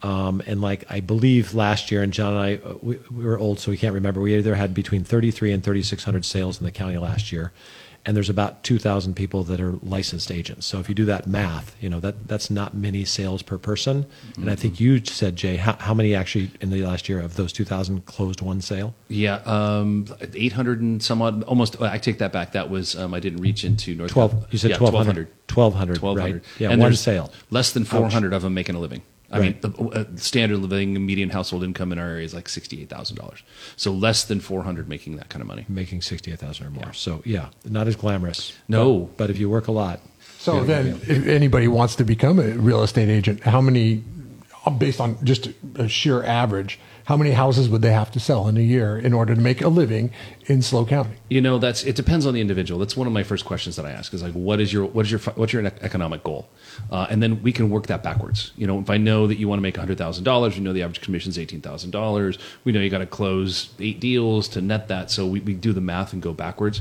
Um, 0.02 0.42
and 0.46 0.60
like 0.60 0.84
I 0.90 1.00
believe 1.00 1.54
last 1.54 1.90
year, 1.90 2.02
and 2.02 2.12
John 2.12 2.34
and 2.34 2.42
I, 2.42 2.54
uh, 2.56 2.74
we, 2.82 2.98
we 3.10 3.24
were 3.24 3.38
old, 3.38 3.58
so 3.58 3.70
we 3.70 3.78
can't 3.78 3.94
remember. 3.94 4.20
We 4.20 4.36
either 4.36 4.54
had 4.54 4.74
between 4.74 5.02
33 5.02 5.50
and 5.52 5.64
3,600 5.64 6.26
sales 6.26 6.58
in 6.60 6.64
the 6.66 6.72
county 6.72 6.98
last 6.98 7.32
year, 7.32 7.52
and 8.06 8.16
there's 8.16 8.28
about 8.28 8.62
2,000 8.64 9.14
people 9.14 9.44
that 9.44 9.60
are 9.60 9.72
licensed 9.82 10.30
agents. 10.30 10.66
So 10.66 10.78
if 10.78 10.88
you 10.88 10.94
do 10.94 11.04
that 11.06 11.26
math, 11.26 11.74
you 11.80 11.88
know 11.88 12.00
that 12.00 12.28
that's 12.28 12.50
not 12.50 12.74
many 12.74 13.04
sales 13.04 13.42
per 13.42 13.56
person. 13.58 14.06
And 14.36 14.50
I 14.50 14.54
think 14.54 14.78
you 14.78 15.04
said, 15.04 15.36
Jay, 15.36 15.56
how, 15.56 15.74
how 15.74 15.94
many 15.94 16.14
actually 16.14 16.50
in 16.60 16.70
the 16.70 16.82
last 16.82 17.08
year 17.08 17.20
of 17.20 17.36
those 17.36 17.52
2,000 17.52 18.04
closed 18.04 18.40
one 18.40 18.60
sale? 18.60 18.94
Yeah, 19.08 19.36
um, 19.46 20.06
800 20.34 20.80
and 20.80 21.02
some 21.02 21.22
odd, 21.22 21.42
almost, 21.44 21.80
I 21.80 21.98
take 21.98 22.18
that 22.18 22.32
back. 22.32 22.52
That 22.52 22.68
was, 22.68 22.94
um, 22.96 23.14
I 23.14 23.20
didn't 23.20 23.40
reach 23.40 23.64
into 23.64 23.94
North 23.94 24.10
12. 24.10 24.52
You 24.52 24.58
said 24.58 24.70
yeah, 24.72 24.78
1,200. 24.78 25.28
1,200, 25.52 26.02
1,200. 26.02 26.34
right? 26.34 26.44
Yeah, 26.58 26.70
And 26.70 26.80
one 26.80 26.94
sale. 26.94 27.32
Less 27.50 27.72
than 27.72 27.84
400 27.84 28.32
of 28.32 28.42
them 28.42 28.54
making 28.54 28.74
a 28.74 28.80
living. 28.80 29.02
I 29.34 29.38
Right. 29.40 29.62
mean, 29.64 29.72
the 29.72 29.82
uh, 30.00 30.04
standard 30.16 30.58
living 30.58 31.04
median 31.04 31.30
household 31.30 31.64
income 31.64 31.90
in 31.92 31.98
our 31.98 32.06
area 32.08 32.24
is 32.24 32.32
like 32.32 32.46
$68,000. 32.46 33.42
So 33.76 33.92
less 33.92 34.24
than 34.24 34.38
400 34.38 34.88
making 34.88 35.16
that 35.16 35.28
kind 35.28 35.42
of 35.42 35.48
money. 35.48 35.64
Making 35.68 36.02
68,000 36.02 36.66
or 36.66 36.70
more. 36.70 36.92
So 36.92 37.20
yeah, 37.24 37.48
not 37.64 37.88
as 37.88 37.96
glamorous. 37.96 38.52
No. 38.68 39.00
But, 39.00 39.16
but 39.16 39.30
if 39.30 39.38
you 39.38 39.50
work 39.50 39.66
a 39.66 39.72
lot, 39.72 40.00
So 40.38 40.62
then, 40.62 41.00
if 41.08 41.26
anybody 41.26 41.66
wants 41.68 41.96
to 41.96 42.04
become 42.04 42.38
a 42.38 42.48
real 42.52 42.82
estate 42.84 43.08
agent, 43.08 43.42
how 43.42 43.60
many, 43.60 44.04
based 44.70 45.00
on 45.00 45.22
just 45.24 45.48
a 45.76 45.88
sheer 45.88 46.22
average, 46.22 46.78
how 47.04 47.18
many 47.18 47.32
houses 47.32 47.68
would 47.68 47.82
they 47.82 47.92
have 47.92 48.10
to 48.12 48.20
sell 48.20 48.48
in 48.48 48.56
a 48.56 48.62
year 48.62 48.98
in 48.98 49.12
order 49.12 49.34
to 49.34 49.40
make 49.40 49.60
a 49.60 49.68
living 49.68 50.10
in 50.46 50.62
SLO 50.62 50.86
County? 50.86 51.16
You 51.28 51.42
know, 51.42 51.58
that's 51.58 51.84
it 51.84 51.96
depends 51.96 52.24
on 52.24 52.32
the 52.32 52.40
individual. 52.40 52.80
That's 52.80 52.96
one 52.96 53.06
of 53.06 53.12
my 53.12 53.22
first 53.22 53.44
questions 53.44 53.76
that 53.76 53.84
I 53.84 53.90
ask 53.90 54.14
is 54.14 54.22
like, 54.22 54.32
what 54.32 54.58
is 54.58 54.72
your 54.72 54.86
what 54.86 55.04
is 55.04 55.10
your 55.10 55.20
what's 55.20 55.52
your 55.52 55.64
economic 55.66 56.22
goal, 56.24 56.48
uh, 56.90 57.06
and 57.10 57.22
then 57.22 57.42
we 57.42 57.52
can 57.52 57.68
work 57.68 57.88
that 57.88 58.02
backwards. 58.02 58.52
You 58.56 58.66
know, 58.66 58.80
if 58.80 58.88
I 58.88 58.96
know 58.96 59.26
that 59.26 59.36
you 59.36 59.48
want 59.48 59.58
to 59.58 59.62
make 59.62 59.76
hundred 59.76 59.98
thousand 59.98 60.24
dollars, 60.24 60.56
we 60.56 60.62
know 60.62 60.72
the 60.72 60.82
average 60.82 61.02
commission 61.02 61.28
is 61.28 61.38
eighteen 61.38 61.60
thousand 61.60 61.90
dollars. 61.90 62.38
We 62.64 62.72
know 62.72 62.80
you 62.80 62.88
got 62.88 62.98
to 62.98 63.06
close 63.06 63.68
eight 63.78 64.00
deals 64.00 64.48
to 64.48 64.62
net 64.62 64.88
that, 64.88 65.10
so 65.10 65.26
we, 65.26 65.40
we 65.40 65.52
do 65.52 65.74
the 65.74 65.82
math 65.82 66.14
and 66.14 66.22
go 66.22 66.32
backwards. 66.32 66.80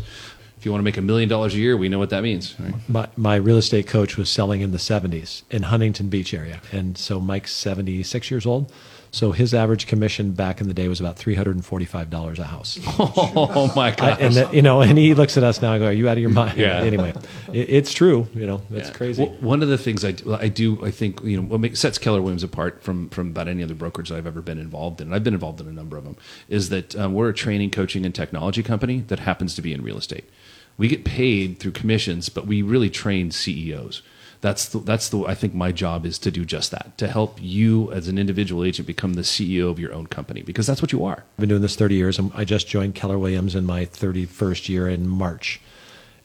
If 0.63 0.65
you 0.67 0.71
want 0.71 0.79
to 0.79 0.85
make 0.85 0.95
a 0.95 1.01
million 1.01 1.27
dollars 1.27 1.55
a 1.55 1.57
year, 1.57 1.75
we 1.75 1.89
know 1.89 1.99
what 1.99 2.09
that 2.11 2.23
means. 2.23 2.57
Right? 2.57 2.73
my, 2.87 3.09
my 3.17 3.35
real 3.35 3.57
estate 3.57 3.85
coach 3.85 4.15
was 4.15 4.29
selling 4.29 4.61
in 4.61 4.71
the 4.71 4.77
70s 4.77 5.43
in 5.51 5.63
Huntington 5.63 6.07
Beach 6.07 6.33
area. 6.33 6.61
And 6.71 6.97
so 6.97 7.19
Mike's 7.19 7.51
76 7.51 8.31
years 8.31 8.45
old. 8.45 8.71
So 9.13 9.31
his 9.31 9.53
average 9.53 9.85
commission 9.85 10.31
back 10.31 10.59
in 10.59 10.67
the 10.67 10.73
day 10.73 10.87
was 10.87 10.99
about 10.99 11.17
$345 11.17 12.39
a 12.39 12.43
house. 12.45 12.79
Oh 12.97 13.71
my 13.75 13.91
god! 13.91 14.19
and 14.19 14.33
that, 14.33 14.53
you 14.55 14.63
know, 14.63 14.81
and 14.81 14.97
he 14.97 15.13
looks 15.13 15.37
at 15.37 15.43
us 15.43 15.61
now 15.61 15.73
and 15.73 15.81
go, 15.81 15.87
"Are 15.87 15.91
you 15.93 16.09
out 16.09 16.17
of 16.17 16.21
your 16.21 16.31
mind?" 16.31 16.57
Yeah. 16.57 16.81
Anyway, 16.83 17.13
it, 17.53 17.69
it's 17.69 17.93
true. 17.93 18.27
You 18.33 18.47
know, 18.47 18.61
it's 18.71 18.89
Yeah. 18.89 18.93
crazy. 18.95 19.21
Well, 19.23 19.31
one 19.39 19.61
of 19.61 19.69
the 19.69 19.77
things 19.77 20.03
I 20.03 20.13
do, 20.13 20.33
I 20.33 20.47
do, 20.47 20.83
I 20.83 20.89
think, 20.89 21.23
you 21.23 21.37
know, 21.37 21.43
what 21.47 21.59
makes, 21.59 21.79
sets 21.79 21.99
Keller 21.99 22.21
Williams 22.23 22.43
apart 22.43 22.81
from 22.81 23.09
from 23.09 23.27
about 23.27 23.47
any 23.47 23.61
other 23.63 23.75
brokerage 23.75 24.09
that 24.09 24.15
I've 24.17 24.25
ever 24.27 24.41
been 24.41 24.57
involved 24.57 24.99
in, 24.99 25.07
and 25.07 25.15
I've 25.15 25.23
been 25.23 25.35
involved 25.35 25.61
in 25.61 25.67
a 25.67 25.71
number 25.71 25.95
of 25.95 26.03
them, 26.05 26.17
is 26.49 26.69
that 26.69 26.95
um, 26.95 27.13
we're 27.13 27.29
a 27.29 27.33
training, 27.35 27.69
coaching, 27.69 28.05
and 28.05 28.15
technology 28.15 28.63
company 28.63 29.01
that 29.09 29.19
happens 29.19 29.53
to 29.55 29.61
be 29.61 29.73
in 29.73 29.83
real 29.83 29.97
estate. 29.99 30.27
We 30.75 30.87
get 30.87 31.05
paid 31.05 31.59
through 31.59 31.73
commissions, 31.73 32.29
but 32.29 32.47
we 32.47 32.63
really 32.63 32.89
train 32.89 33.29
CEOs. 33.29 34.01
That's 34.43 34.65
the, 34.65 34.79
that's 34.79 35.07
the 35.07 35.25
I 35.25 35.35
think 35.35 35.53
my 35.53 35.71
job 35.71 36.05
is 36.05 36.19
to 36.19 36.29
do 36.29 36.43
just 36.43 36.71
that 36.71 36.97
to 36.97 37.07
help 37.07 37.37
you 37.41 37.89
as 37.93 38.09
an 38.09 38.17
individual 38.17 38.65
agent 38.65 38.85
become 38.85 39.13
the 39.13 39.21
CEO 39.21 39.71
of 39.71 39.79
your 39.79 39.93
own 39.93 40.05
company 40.07 40.41
because 40.41 40.67
that's 40.67 40.81
what 40.81 40.91
you 40.91 41.05
are. 41.05 41.23
I've 41.35 41.39
been 41.39 41.47
doing 41.47 41.61
this 41.61 41.77
30 41.77 41.95
years. 41.95 42.19
I 42.35 42.43
just 42.43 42.67
joined 42.67 42.93
Keller 42.93 43.17
Williams 43.17 43.55
in 43.55 43.65
my 43.65 43.85
31st 43.85 44.67
year 44.67 44.89
in 44.89 45.07
March 45.07 45.61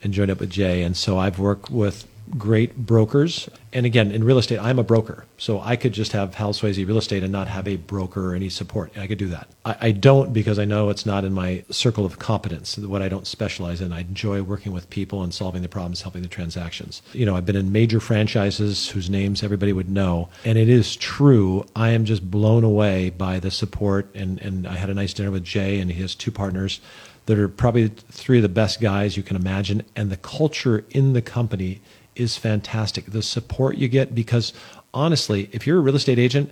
and 0.03 0.13
joined 0.13 0.33
up 0.33 0.41
with 0.41 0.51
Jay. 0.51 0.83
And 0.83 0.97
so 0.97 1.17
I've 1.17 1.39
worked 1.39 1.71
with 1.71 2.09
great 2.37 2.77
brokers. 2.77 3.49
And 3.73 3.87
again, 3.87 4.11
in 4.11 4.25
real 4.25 4.39
estate, 4.39 4.59
I'm 4.59 4.79
a 4.79 4.83
broker. 4.83 5.25
So 5.37 5.61
I 5.61 5.77
could 5.77 5.93
just 5.93 6.13
have 6.13 6.35
Hal 6.35 6.53
Sweasey 6.53 6.87
Real 6.87 6.99
Estate 6.99 7.23
and 7.23 7.31
not 7.31 7.49
have 7.49 7.69
a 7.69 7.77
broker 7.77 8.33
or 8.33 8.35
any 8.35 8.49
support. 8.49 8.97
I 8.99 9.07
could 9.07 9.19
do 9.19 9.29
that. 9.29 9.49
I, 9.65 9.77
I, 9.81 9.91
don't 9.93 10.33
because 10.33 10.59
I 10.59 10.65
know 10.65 10.89
it's 10.89 11.07
not 11.07 11.25
in 11.25 11.33
my 11.33 11.65
circle 11.71 12.05
of 12.05 12.19
competence, 12.19 12.79
what 12.79 13.03
I 13.03 13.09
don't 13.09 13.27
specialize 13.27 13.81
in. 13.81 13.93
I 13.93 14.01
enjoy 14.01 14.43
working 14.43 14.73
with 14.73 14.89
people 14.91 15.23
and 15.23 15.33
solving 15.33 15.63
the 15.63 15.69
problems, 15.69 16.03
helping 16.03 16.23
the 16.23 16.29
transactions. 16.29 17.03
You 17.13 17.27
know, 17.27 17.37
I've 17.37 17.47
been 17.47 17.57
in 17.57 17.73
major 17.73 18.01
franchises 18.01 18.89
whose 18.89 19.11
names 19.11 19.43
everybody 19.43 19.73
would 19.73 19.91
know. 19.91 20.29
And 20.45 20.59
it 20.59 20.69
is 20.69 20.97
true. 20.97 21.67
I 21.77 21.91
am 21.91 22.05
just 22.05 22.31
blown 22.31 22.65
away 22.65 23.11
by 23.11 23.39
the 23.39 23.51
support. 23.51 24.09
And, 24.15 24.41
and 24.41 24.67
I 24.67 24.75
had 24.75 24.91
a 24.91 24.95
nice 24.95 25.13
dinner 25.13 25.31
with 25.31 25.45
Jay 25.45 25.79
and 25.79 25.93
his 25.93 26.15
two 26.15 26.31
partners 26.31 26.81
that 27.29 27.39
are 27.39 27.49
probably 27.49 27.89
three 27.89 28.39
of 28.39 28.43
the 28.43 28.49
best 28.49 28.81
guys 28.81 29.19
you 29.19 29.23
can 29.23 29.37
imagine. 29.37 29.83
And 29.95 30.11
the 30.11 30.17
culture 30.17 30.87
in 30.91 31.13
the 31.13 31.21
company 31.21 31.83
is 32.19 32.37
fantastic. 32.37 33.07
The 33.07 33.23
support 33.23 33.77
you 33.77 33.89
get, 33.89 34.15
because 34.15 34.53
honestly, 34.93 35.49
if 35.53 35.67
you're 35.67 35.79
a 35.79 35.81
real 35.81 35.97
estate 35.97 36.19
agent, 36.19 36.51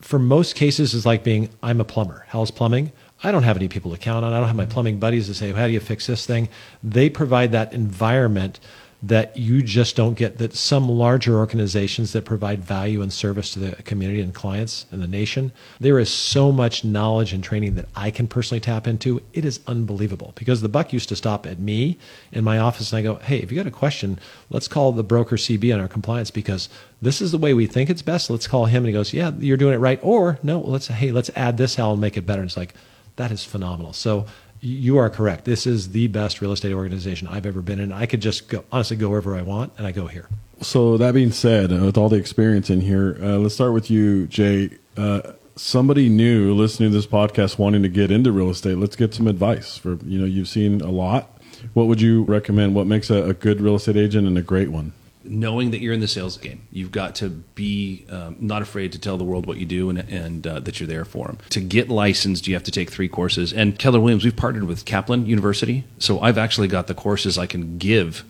for 0.00 0.18
most 0.18 0.54
cases, 0.54 0.94
it's 0.94 1.06
like 1.06 1.24
being 1.24 1.48
I'm 1.62 1.80
a 1.80 1.84
plumber. 1.84 2.26
Hal's 2.28 2.50
Plumbing. 2.50 2.92
I 3.22 3.32
don't 3.32 3.44
have 3.44 3.56
any 3.56 3.68
people 3.68 3.90
to 3.90 3.96
count 3.96 4.24
on. 4.24 4.32
I 4.32 4.38
don't 4.38 4.46
have 4.46 4.56
my 4.56 4.64
mm-hmm. 4.64 4.72
plumbing 4.72 4.98
buddies 4.98 5.26
to 5.28 5.34
say, 5.34 5.52
How 5.52 5.66
do 5.66 5.72
you 5.72 5.80
fix 5.80 6.06
this 6.06 6.26
thing? 6.26 6.48
They 6.82 7.08
provide 7.08 7.52
that 7.52 7.72
environment 7.72 8.60
that 9.06 9.36
you 9.36 9.62
just 9.62 9.96
don't 9.96 10.14
get 10.14 10.38
that 10.38 10.54
some 10.54 10.88
larger 10.88 11.36
organizations 11.36 12.12
that 12.12 12.24
provide 12.24 12.64
value 12.64 13.02
and 13.02 13.12
service 13.12 13.52
to 13.52 13.58
the 13.58 13.82
community 13.82 14.20
and 14.20 14.34
clients 14.34 14.86
and 14.90 15.02
the 15.02 15.06
nation 15.06 15.52
there 15.78 15.98
is 15.98 16.08
so 16.08 16.50
much 16.50 16.84
knowledge 16.84 17.32
and 17.32 17.44
training 17.44 17.74
that 17.74 17.86
i 17.94 18.10
can 18.10 18.26
personally 18.26 18.60
tap 18.60 18.86
into. 18.86 19.20
It 19.32 19.44
is 19.44 19.60
unbelievable. 19.66 20.32
Because 20.34 20.62
the 20.62 20.68
buck 20.68 20.92
used 20.92 21.08
to 21.10 21.16
stop 21.16 21.46
at 21.46 21.58
me 21.58 21.98
in 22.32 22.44
my 22.44 22.58
office 22.58 22.92
and 22.92 22.98
i 22.98 23.02
go 23.02 23.16
hey 23.16 23.38
if 23.38 23.52
you 23.52 23.56
got 23.56 23.66
a 23.66 23.70
question 23.70 24.18
let's 24.48 24.68
call 24.68 24.92
the 24.92 25.04
broker 25.04 25.36
cb 25.36 25.74
on 25.74 25.80
our 25.80 25.88
compliance 25.88 26.30
because 26.30 26.68
this 27.02 27.20
is 27.20 27.32
the 27.32 27.38
way 27.38 27.52
we 27.52 27.66
think 27.66 27.90
it's 27.90 28.02
best. 28.02 28.30
Let's 28.30 28.46
call 28.46 28.64
him 28.66 28.84
and 28.84 28.86
he 28.86 28.92
goes 28.92 29.12
yeah 29.12 29.32
you're 29.38 29.58
doing 29.58 29.74
it 29.74 29.78
right. 29.78 30.00
Or 30.02 30.38
no 30.42 30.60
let's 30.60 30.86
hey 30.86 31.12
let's 31.12 31.30
add 31.36 31.58
this 31.58 31.74
Hal 31.74 31.92
and 31.92 32.00
make 32.00 32.16
it 32.16 32.26
better. 32.26 32.40
And 32.40 32.48
it's 32.48 32.56
like 32.56 32.74
that 33.16 33.30
is 33.30 33.44
phenomenal. 33.44 33.92
So 33.92 34.26
you 34.64 34.96
are 34.98 35.10
correct. 35.10 35.44
This 35.44 35.66
is 35.66 35.90
the 35.90 36.06
best 36.08 36.40
real 36.40 36.52
estate 36.52 36.72
organization 36.72 37.28
I've 37.28 37.46
ever 37.46 37.60
been 37.60 37.78
in. 37.78 37.92
I 37.92 38.06
could 38.06 38.22
just 38.22 38.48
go, 38.48 38.64
honestly 38.72 38.96
go 38.96 39.10
wherever 39.10 39.36
I 39.36 39.42
want, 39.42 39.72
and 39.76 39.86
I 39.86 39.92
go 39.92 40.06
here. 40.06 40.28
So 40.62 40.96
that 40.96 41.12
being 41.12 41.32
said, 41.32 41.72
uh, 41.72 41.84
with 41.84 41.98
all 41.98 42.08
the 42.08 42.16
experience 42.16 42.70
in 42.70 42.80
here, 42.80 43.18
uh, 43.20 43.36
let's 43.36 43.54
start 43.54 43.74
with 43.74 43.90
you, 43.90 44.26
Jay. 44.26 44.70
Uh, 44.96 45.32
somebody 45.56 46.08
new 46.08 46.54
listening 46.54 46.90
to 46.90 46.96
this 46.96 47.06
podcast 47.06 47.58
wanting 47.58 47.82
to 47.82 47.88
get 47.88 48.10
into 48.10 48.32
real 48.32 48.50
estate. 48.50 48.78
Let's 48.78 48.96
get 48.96 49.12
some 49.12 49.26
advice. 49.26 49.76
For 49.76 49.98
you 50.04 50.18
know, 50.18 50.24
you've 50.24 50.48
seen 50.48 50.80
a 50.80 50.90
lot. 50.90 51.30
What 51.74 51.86
would 51.86 52.00
you 52.00 52.22
recommend? 52.22 52.74
What 52.74 52.86
makes 52.86 53.10
a, 53.10 53.22
a 53.24 53.34
good 53.34 53.60
real 53.60 53.76
estate 53.76 53.96
agent 53.96 54.26
and 54.26 54.38
a 54.38 54.42
great 54.42 54.70
one? 54.70 54.92
Knowing 55.24 55.70
that 55.70 55.80
you're 55.80 55.94
in 55.94 56.00
the 56.00 56.08
sales 56.08 56.36
game. 56.36 56.66
You've 56.70 56.92
got 56.92 57.14
to 57.16 57.28
be 57.28 58.04
um, 58.10 58.36
not 58.40 58.62
afraid 58.62 58.92
to 58.92 58.98
tell 58.98 59.16
the 59.16 59.24
world 59.24 59.46
what 59.46 59.58
you 59.58 59.66
do 59.66 59.90
and, 59.90 59.98
and 59.98 60.46
uh, 60.46 60.60
that 60.60 60.80
you're 60.80 60.86
there 60.86 61.04
for 61.04 61.26
them. 61.26 61.38
To 61.50 61.60
get 61.60 61.88
licensed, 61.88 62.46
you 62.46 62.54
have 62.54 62.64
to 62.64 62.70
take 62.70 62.90
three 62.90 63.08
courses. 63.08 63.52
And 63.52 63.78
Keller 63.78 64.00
Williams, 64.00 64.24
we've 64.24 64.36
partnered 64.36 64.64
with 64.64 64.84
Kaplan 64.84 65.26
University. 65.26 65.84
So 65.98 66.20
I've 66.20 66.38
actually 66.38 66.68
got 66.68 66.86
the 66.86 66.94
courses 66.94 67.38
I 67.38 67.46
can 67.46 67.78
give 67.78 68.24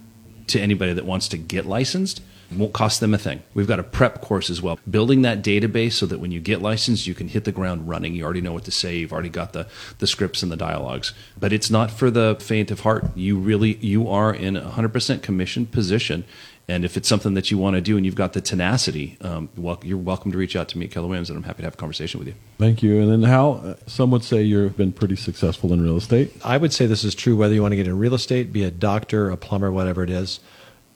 to 0.48 0.60
anybody 0.60 0.92
that 0.92 1.04
wants 1.04 1.28
to 1.28 1.38
get 1.38 1.66
licensed. 1.66 2.22
Won't 2.54 2.74
cost 2.74 3.00
them 3.00 3.14
a 3.14 3.18
thing. 3.18 3.42
We've 3.54 3.66
got 3.66 3.80
a 3.80 3.82
prep 3.82 4.20
course 4.20 4.50
as 4.50 4.60
well. 4.60 4.78
Building 4.88 5.22
that 5.22 5.42
database 5.42 5.92
so 5.92 6.06
that 6.06 6.20
when 6.20 6.30
you 6.30 6.40
get 6.40 6.60
licensed, 6.60 7.06
you 7.06 7.14
can 7.14 7.28
hit 7.28 7.44
the 7.44 7.52
ground 7.52 7.88
running. 7.88 8.14
You 8.14 8.24
already 8.24 8.42
know 8.42 8.52
what 8.52 8.64
to 8.64 8.70
say. 8.70 8.98
You've 8.98 9.12
already 9.12 9.30
got 9.30 9.54
the, 9.54 9.66
the 9.98 10.06
scripts 10.06 10.42
and 10.42 10.52
the 10.52 10.56
dialogues. 10.56 11.14
But 11.38 11.52
it's 11.52 11.70
not 11.70 11.90
for 11.90 12.10
the 12.10 12.36
faint 12.38 12.70
of 12.70 12.80
heart. 12.80 13.04
You 13.16 13.38
really 13.38 13.76
you 13.76 14.08
are 14.08 14.32
in 14.32 14.56
a 14.56 14.70
100% 14.70 15.22
commission 15.22 15.66
position 15.66 16.24
and 16.66 16.84
if 16.84 16.96
it's 16.96 17.08
something 17.08 17.34
that 17.34 17.50
you 17.50 17.58
want 17.58 17.74
to 17.74 17.80
do 17.80 17.96
and 17.96 18.06
you've 18.06 18.14
got 18.14 18.32
the 18.32 18.40
tenacity, 18.40 19.18
um, 19.20 19.50
well, 19.56 19.78
you're 19.82 19.98
welcome 19.98 20.32
to 20.32 20.38
reach 20.38 20.56
out 20.56 20.68
to 20.68 20.78
me 20.78 20.86
at 20.86 20.92
Keller 20.92 21.08
Williams, 21.08 21.28
and 21.28 21.36
I'm 21.36 21.42
happy 21.42 21.58
to 21.58 21.64
have 21.64 21.74
a 21.74 21.76
conversation 21.76 22.18
with 22.18 22.28
you. 22.28 22.34
Thank 22.58 22.82
you. 22.82 23.00
And 23.00 23.10
then, 23.10 23.22
Hal, 23.22 23.60
uh, 23.64 23.74
some 23.86 24.10
would 24.12 24.24
say 24.24 24.42
you've 24.42 24.76
been 24.76 24.92
pretty 24.92 25.16
successful 25.16 25.72
in 25.72 25.82
real 25.82 25.96
estate. 25.96 26.32
I 26.44 26.56
would 26.56 26.72
say 26.72 26.86
this 26.86 27.04
is 27.04 27.14
true 27.14 27.36
whether 27.36 27.52
you 27.52 27.60
want 27.60 27.72
to 27.72 27.76
get 27.76 27.86
in 27.86 27.98
real 27.98 28.14
estate, 28.14 28.52
be 28.52 28.64
a 28.64 28.70
doctor, 28.70 29.30
a 29.30 29.36
plumber, 29.36 29.70
whatever 29.70 30.02
it 30.02 30.10
is. 30.10 30.40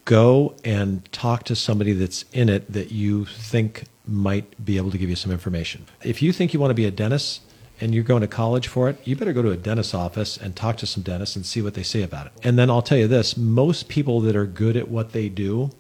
Go 0.07 0.57
and 0.65 1.11
talk 1.13 1.45
to 1.45 1.55
somebody 1.55 1.93
that's 1.93 2.25
in 2.33 2.49
it 2.49 2.73
that 2.73 2.91
you 2.91 3.27
think 3.27 3.85
might 4.07 4.65
be 4.65 4.79
able 4.79 4.91
to 4.91 4.97
give 4.97 5.11
you 5.11 5.17
some 5.17 5.31
information. 5.31 5.85
If 6.03 6.23
you 6.23 6.33
think 6.33 6.55
you 6.55 6.61
want 6.61 6.71
to 6.71 6.75
be 6.75 6.87
a 6.87 6.91
dentist, 6.91 7.43
and 7.81 7.95
you're 7.95 8.05
going 8.05 8.23
to 8.23 8.29
college 8.29 8.69
for 8.69 8.89
it, 8.89 8.99
you 9.05 9.17
better 9.17 9.33
go 9.33 9.43
to 9.43 9.51
a 9.51 9.57
dentist's 9.57 9.95
office 9.95 10.37
and 10.37 10.57
talk 10.57 10.77
to 10.79 10.87
some 10.87 11.03
dentists 11.03 11.37
and 11.37 11.47
see 11.47 11.63
what 11.63 11.75
they 11.75 11.83
say 11.83 12.03
about 12.03 12.27
it. 12.27 12.33
And 12.43 12.59
then 12.59 12.71
I'll 12.71 12.83
tell 12.83 12.99
you 12.99 13.09
this 13.09 13.37
most 13.37 13.89
people 13.89 14.21
that 14.23 14.37
are 14.37 14.47
good 14.47 14.77
at 14.77 14.89
what 14.89 15.13
they 15.13 15.29
do, 15.29 15.71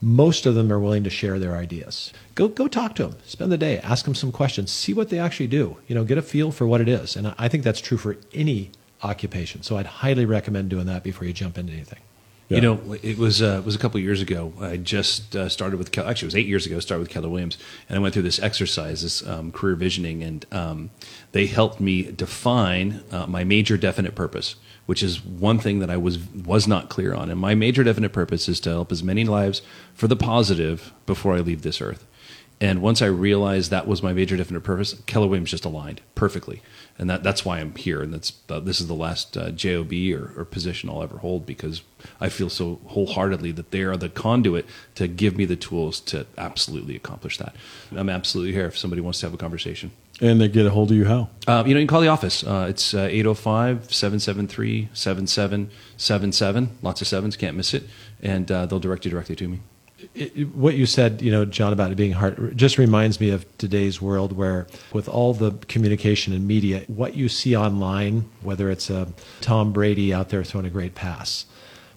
most 0.00 0.46
of 0.46 0.54
them 0.54 0.72
are 0.72 0.78
willing 0.78 1.04
to 1.04 1.10
share 1.10 1.38
their 1.38 1.56
ideas. 1.56 2.12
Go, 2.34 2.48
go 2.48 2.68
talk 2.68 2.94
to 2.96 3.06
them, 3.06 3.16
spend 3.24 3.50
the 3.50 3.58
day, 3.58 3.78
ask 3.78 4.04
them 4.04 4.14
some 4.14 4.32
questions, 4.32 4.70
see 4.70 4.92
what 4.92 5.08
they 5.08 5.18
actually 5.18 5.46
do, 5.46 5.78
you 5.86 5.94
know, 5.94 6.04
get 6.04 6.18
a 6.18 6.22
feel 6.22 6.52
for 6.52 6.66
what 6.66 6.80
it 6.80 6.88
is. 6.88 7.16
And 7.16 7.34
I 7.38 7.48
think 7.48 7.64
that's 7.64 7.80
true 7.80 7.98
for 7.98 8.16
any 8.34 8.70
occupation. 9.02 9.62
So 9.62 9.76
I'd 9.78 9.86
highly 9.86 10.26
recommend 10.26 10.68
doing 10.68 10.86
that 10.86 11.02
before 11.02 11.26
you 11.26 11.32
jump 11.32 11.56
into 11.58 11.72
anything. 11.72 12.00
Yeah. 12.48 12.56
You 12.56 12.62
know, 12.62 12.96
it 13.02 13.18
was 13.18 13.42
uh, 13.42 13.58
it 13.58 13.64
was 13.64 13.74
a 13.74 13.78
couple 13.78 13.98
years 13.98 14.22
ago. 14.22 14.52
I 14.60 14.76
just 14.76 15.34
uh, 15.34 15.48
started 15.48 15.78
with 15.78 15.96
actually 15.98 16.26
it 16.26 16.28
was 16.28 16.36
eight 16.36 16.46
years 16.46 16.64
ago. 16.64 16.76
I 16.76 16.78
started 16.78 17.00
with 17.00 17.10
Keller 17.10 17.28
Williams, 17.28 17.58
and 17.88 17.98
I 17.98 18.00
went 18.00 18.14
through 18.14 18.22
this 18.22 18.38
exercise, 18.38 19.02
this 19.02 19.26
um, 19.26 19.50
career 19.50 19.74
visioning, 19.74 20.22
and 20.22 20.46
um, 20.52 20.90
they 21.32 21.46
helped 21.46 21.80
me 21.80 22.04
define 22.12 23.02
uh, 23.10 23.26
my 23.26 23.42
major 23.42 23.76
definite 23.76 24.14
purpose, 24.14 24.54
which 24.86 25.02
is 25.02 25.24
one 25.24 25.58
thing 25.58 25.80
that 25.80 25.90
I 25.90 25.96
was 25.96 26.18
was 26.18 26.68
not 26.68 26.88
clear 26.88 27.14
on. 27.14 27.30
And 27.30 27.40
my 27.40 27.56
major 27.56 27.82
definite 27.82 28.12
purpose 28.12 28.48
is 28.48 28.60
to 28.60 28.70
help 28.70 28.92
as 28.92 29.02
many 29.02 29.24
lives 29.24 29.60
for 29.92 30.06
the 30.06 30.16
positive 30.16 30.92
before 31.04 31.34
I 31.34 31.40
leave 31.40 31.62
this 31.62 31.80
earth. 31.80 32.06
And 32.60 32.80
once 32.80 33.02
I 33.02 33.06
realized 33.06 33.70
that 33.70 33.86
was 33.86 34.02
my 34.02 34.12
major 34.12 34.36
definite 34.36 34.62
purpose, 34.62 34.94
Keller 35.06 35.26
Williams 35.26 35.50
just 35.50 35.64
aligned 35.64 36.00
perfectly 36.14 36.62
and 36.98 37.10
that 37.10 37.22
that's 37.22 37.44
why 37.44 37.58
I'm 37.58 37.74
here. 37.74 38.02
And 38.02 38.12
that's 38.12 38.32
uh, 38.48 38.60
this 38.60 38.80
is 38.80 38.86
the 38.86 38.94
last 38.94 39.36
uh, 39.36 39.50
job 39.50 39.92
or, 39.92 40.32
or, 40.36 40.44
position 40.44 40.88
I'll 40.88 41.02
ever 41.02 41.18
hold 41.18 41.44
because 41.46 41.82
I 42.20 42.28
feel 42.28 42.48
so 42.48 42.80
wholeheartedly 42.86 43.52
that 43.52 43.70
they 43.70 43.82
are 43.82 43.96
the 43.96 44.08
conduit 44.08 44.66
to 44.94 45.06
give 45.08 45.36
me 45.36 45.44
the 45.44 45.56
tools 45.56 46.00
to 46.00 46.26
absolutely 46.38 46.96
accomplish 46.96 47.38
that. 47.38 47.54
I'm 47.94 48.08
absolutely 48.08 48.52
here 48.52 48.66
if 48.66 48.78
somebody 48.78 49.02
wants 49.02 49.20
to 49.20 49.26
have 49.26 49.34
a 49.34 49.38
conversation. 49.38 49.90
And 50.20 50.40
they 50.40 50.48
get 50.48 50.64
a 50.64 50.70
hold 50.70 50.90
of 50.90 50.96
you 50.96 51.04
how? 51.04 51.28
Uh, 51.46 51.62
you 51.66 51.74
know, 51.74 51.80
you 51.80 51.86
can 51.86 51.88
call 51.88 52.00
the 52.00 52.08
office. 52.08 52.42
Uh, 52.42 52.66
it's 52.70 52.94
805 52.94 53.92
773 53.92 54.88
7777. 54.94 56.78
Lots 56.80 57.02
of 57.02 57.06
sevens, 57.06 57.36
can't 57.36 57.56
miss 57.56 57.74
it. 57.74 57.84
And 58.22 58.50
uh, 58.50 58.64
they'll 58.64 58.80
direct 58.80 59.04
you 59.04 59.10
directly 59.10 59.36
to 59.36 59.48
me 59.48 59.60
it, 60.14 60.54
what 60.54 60.74
you 60.74 60.86
said, 60.86 61.22
you 61.22 61.30
know, 61.30 61.44
John, 61.44 61.72
about 61.72 61.90
it 61.90 61.96
being 61.96 62.12
hard, 62.12 62.56
just 62.56 62.78
reminds 62.78 63.20
me 63.20 63.30
of 63.30 63.46
today's 63.58 64.00
world 64.00 64.32
where, 64.32 64.66
with 64.92 65.08
all 65.08 65.32
the 65.32 65.52
communication 65.68 66.32
and 66.32 66.46
media, 66.46 66.84
what 66.86 67.14
you 67.14 67.28
see 67.28 67.56
online, 67.56 68.28
whether 68.42 68.70
it's 68.70 68.90
a 68.90 69.08
Tom 69.40 69.72
Brady 69.72 70.12
out 70.12 70.28
there 70.28 70.44
throwing 70.44 70.66
a 70.66 70.70
great 70.70 70.94
pass, 70.94 71.46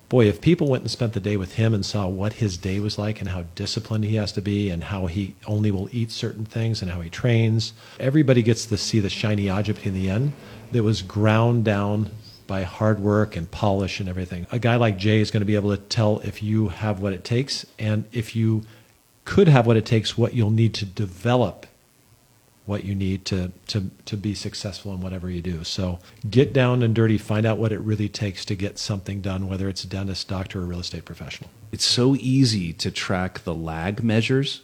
boy, 0.08 0.26
if 0.26 0.42
people 0.42 0.68
went 0.68 0.84
and 0.84 0.92
spent 0.92 1.14
the 1.14 1.20
day 1.20 1.38
with 1.38 1.54
him 1.56 1.74
and 1.74 1.86
saw 1.86 2.08
what 2.08 2.34
his 2.34 2.58
day 2.58 2.80
was 2.80 2.98
like 2.98 3.22
and 3.22 3.30
how 3.30 3.44
disciplined 3.56 4.04
he 4.04 4.16
has 4.16 4.32
to 4.32 4.42
be 4.42 4.70
and 4.70 4.84
how 4.86 5.06
he 5.06 5.36
only 5.46 5.70
will 5.70 5.88
eat 5.92 6.12
certain 6.12 6.46
things 6.46 6.82
and 6.82 6.90
how 6.90 7.02
he 7.02 7.10
trains, 7.10 7.74
everybody 8.00 8.42
gets 8.42 8.66
to 8.66 8.78
see 8.78 9.00
the 9.00 9.10
shiny 9.10 9.50
object 9.50 9.86
in 9.86 9.94
the 9.94 10.10
end 10.10 10.34
that 10.72 10.84
was 10.84 11.02
ground 11.02 11.64
down 11.64 12.10
by 12.50 12.64
hard 12.64 13.00
work 13.00 13.36
and 13.36 13.50
polish 13.52 14.00
and 14.00 14.10
everything. 14.10 14.48
A 14.52 14.58
guy 14.58 14.76
like 14.76 14.98
Jay 14.98 15.22
is 15.22 15.30
going 15.30 15.42
to 15.42 15.46
be 15.46 15.54
able 15.54 15.70
to 15.70 15.82
tell 15.82 16.20
if 16.22 16.42
you 16.42 16.70
have 16.70 17.00
what 17.00 17.14
it 17.14 17.24
takes 17.24 17.64
and 17.78 18.06
if 18.12 18.36
you 18.36 18.64
could 19.24 19.48
have 19.48 19.68
what 19.68 19.78
it 19.78 19.86
takes, 19.86 20.18
what 20.18 20.34
you'll 20.34 20.50
need 20.50 20.74
to 20.74 20.86
develop 20.86 21.68
what 22.66 22.84
you 22.84 22.96
need 22.96 23.26
to, 23.26 23.52
to, 23.68 23.92
to 24.06 24.18
be 24.18 24.34
successful 24.34 24.92
in 24.94 25.00
whatever 25.00 25.30
you 25.30 25.44
do. 25.44 25.64
So 25.64 26.00
get 26.28 26.52
down 26.52 26.82
and 26.82 26.96
dirty, 26.96 27.20
find 27.20 27.46
out 27.46 27.60
what 27.60 27.72
it 27.72 27.80
really 27.82 28.10
takes 28.10 28.44
to 28.46 28.56
get 28.56 28.80
something 28.80 29.22
done, 29.22 29.48
whether 29.48 29.70
it's 29.70 29.84
a 29.84 29.88
dentist, 29.88 30.28
doctor, 30.28 30.62
or 30.62 30.66
real 30.66 30.80
estate 30.80 31.06
professional. 31.06 31.52
It's 31.72 31.86
so 31.86 32.16
easy 32.16 32.74
to 32.74 32.90
track 32.90 33.44
the 33.44 33.54
lag 33.54 34.04
measures 34.04 34.62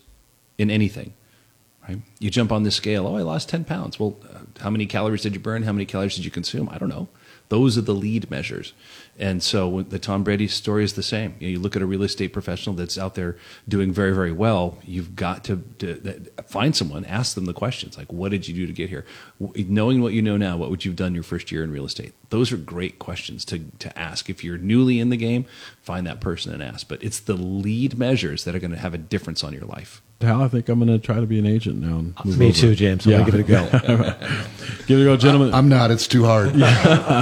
in 0.57 0.71
anything. 0.71 1.13
Right? 1.87 1.99
You 2.17 2.31
jump 2.31 2.51
on 2.51 2.63
the 2.63 2.71
scale. 2.71 3.05
Oh, 3.05 3.15
I 3.15 3.21
lost 3.21 3.49
10 3.49 3.63
pounds. 3.63 3.99
Well, 3.99 4.17
uh, 4.33 4.39
how 4.59 4.71
many 4.71 4.87
calories 4.87 5.21
did 5.21 5.35
you 5.35 5.39
burn? 5.39 5.61
How 5.63 5.71
many 5.71 5.85
calories 5.85 6.15
did 6.15 6.25
you 6.25 6.31
consume? 6.31 6.67
I 6.71 6.79
don't 6.79 6.89
know 6.89 7.07
Those 7.49 7.77
are 7.77 7.81
the 7.81 7.93
lead 7.93 8.29
measures. 8.31 8.73
And 9.17 9.41
so 9.41 9.81
the 9.81 9.99
Tom 9.99 10.23
Brady 10.23 10.47
story 10.47 10.83
is 10.83 10.93
the 10.93 11.03
same. 11.03 11.35
You, 11.39 11.47
know, 11.47 11.51
you 11.53 11.59
look 11.59 11.75
at 11.75 11.81
a 11.81 11.85
real 11.85 12.03
estate 12.03 12.33
professional 12.33 12.75
that's 12.75 12.97
out 12.97 13.15
there 13.15 13.37
doing 13.67 13.93
very, 13.93 14.13
very 14.13 14.33
well. 14.33 14.77
You've 14.83 15.15
got 15.15 15.45
to, 15.45 15.63
to 15.79 16.19
find 16.47 16.75
someone, 16.75 17.05
ask 17.05 17.33
them 17.33 17.45
the 17.45 17.53
questions 17.53 17.97
like, 17.97 18.11
"What 18.11 18.31
did 18.31 18.47
you 18.47 18.53
do 18.53 18.67
to 18.67 18.73
get 18.73 18.89
here?" 18.89 19.05
Knowing 19.39 20.01
what 20.01 20.11
you 20.11 20.21
know 20.21 20.35
now, 20.35 20.57
what 20.57 20.69
would 20.69 20.83
you 20.83 20.91
have 20.91 20.97
done 20.97 21.13
your 21.13 21.23
first 21.23 21.49
year 21.49 21.63
in 21.63 21.71
real 21.71 21.85
estate? 21.85 22.13
Those 22.29 22.51
are 22.51 22.57
great 22.57 22.99
questions 22.99 23.45
to 23.45 23.59
to 23.79 23.97
ask. 23.97 24.29
If 24.29 24.43
you're 24.43 24.57
newly 24.57 24.99
in 24.99 25.09
the 25.09 25.17
game, 25.17 25.45
find 25.81 26.05
that 26.07 26.19
person 26.19 26.53
and 26.53 26.61
ask. 26.61 26.89
But 26.89 27.01
it's 27.01 27.19
the 27.19 27.35
lead 27.35 27.97
measures 27.97 28.43
that 28.43 28.53
are 28.53 28.59
going 28.59 28.71
to 28.71 28.77
have 28.77 28.93
a 28.93 28.97
difference 28.97 29.45
on 29.45 29.53
your 29.53 29.65
life. 29.65 30.01
Hal, 30.21 30.41
I 30.43 30.47
think 30.47 30.69
I'm 30.69 30.79
going 30.79 30.87
to 30.89 31.05
try 31.05 31.19
to 31.19 31.25
be 31.25 31.39
an 31.39 31.45
agent 31.45 31.81
now. 31.81 31.99
Me 32.23 32.47
over. 32.47 32.55
too, 32.55 32.75
James. 32.75 33.05
I'm 33.05 33.11
yeah. 33.11 33.17
going 33.19 33.31
to 33.31 33.43
give 33.43 33.49
it 33.49 33.73
a 33.73 33.81
go. 33.87 34.07
give 34.87 34.99
it 34.99 35.01
a 35.01 35.05
go, 35.05 35.17
gentlemen. 35.17 35.53
I'm 35.53 35.67
not. 35.67 35.91
It's 35.91 36.07
too 36.07 36.23
hard. 36.25 36.55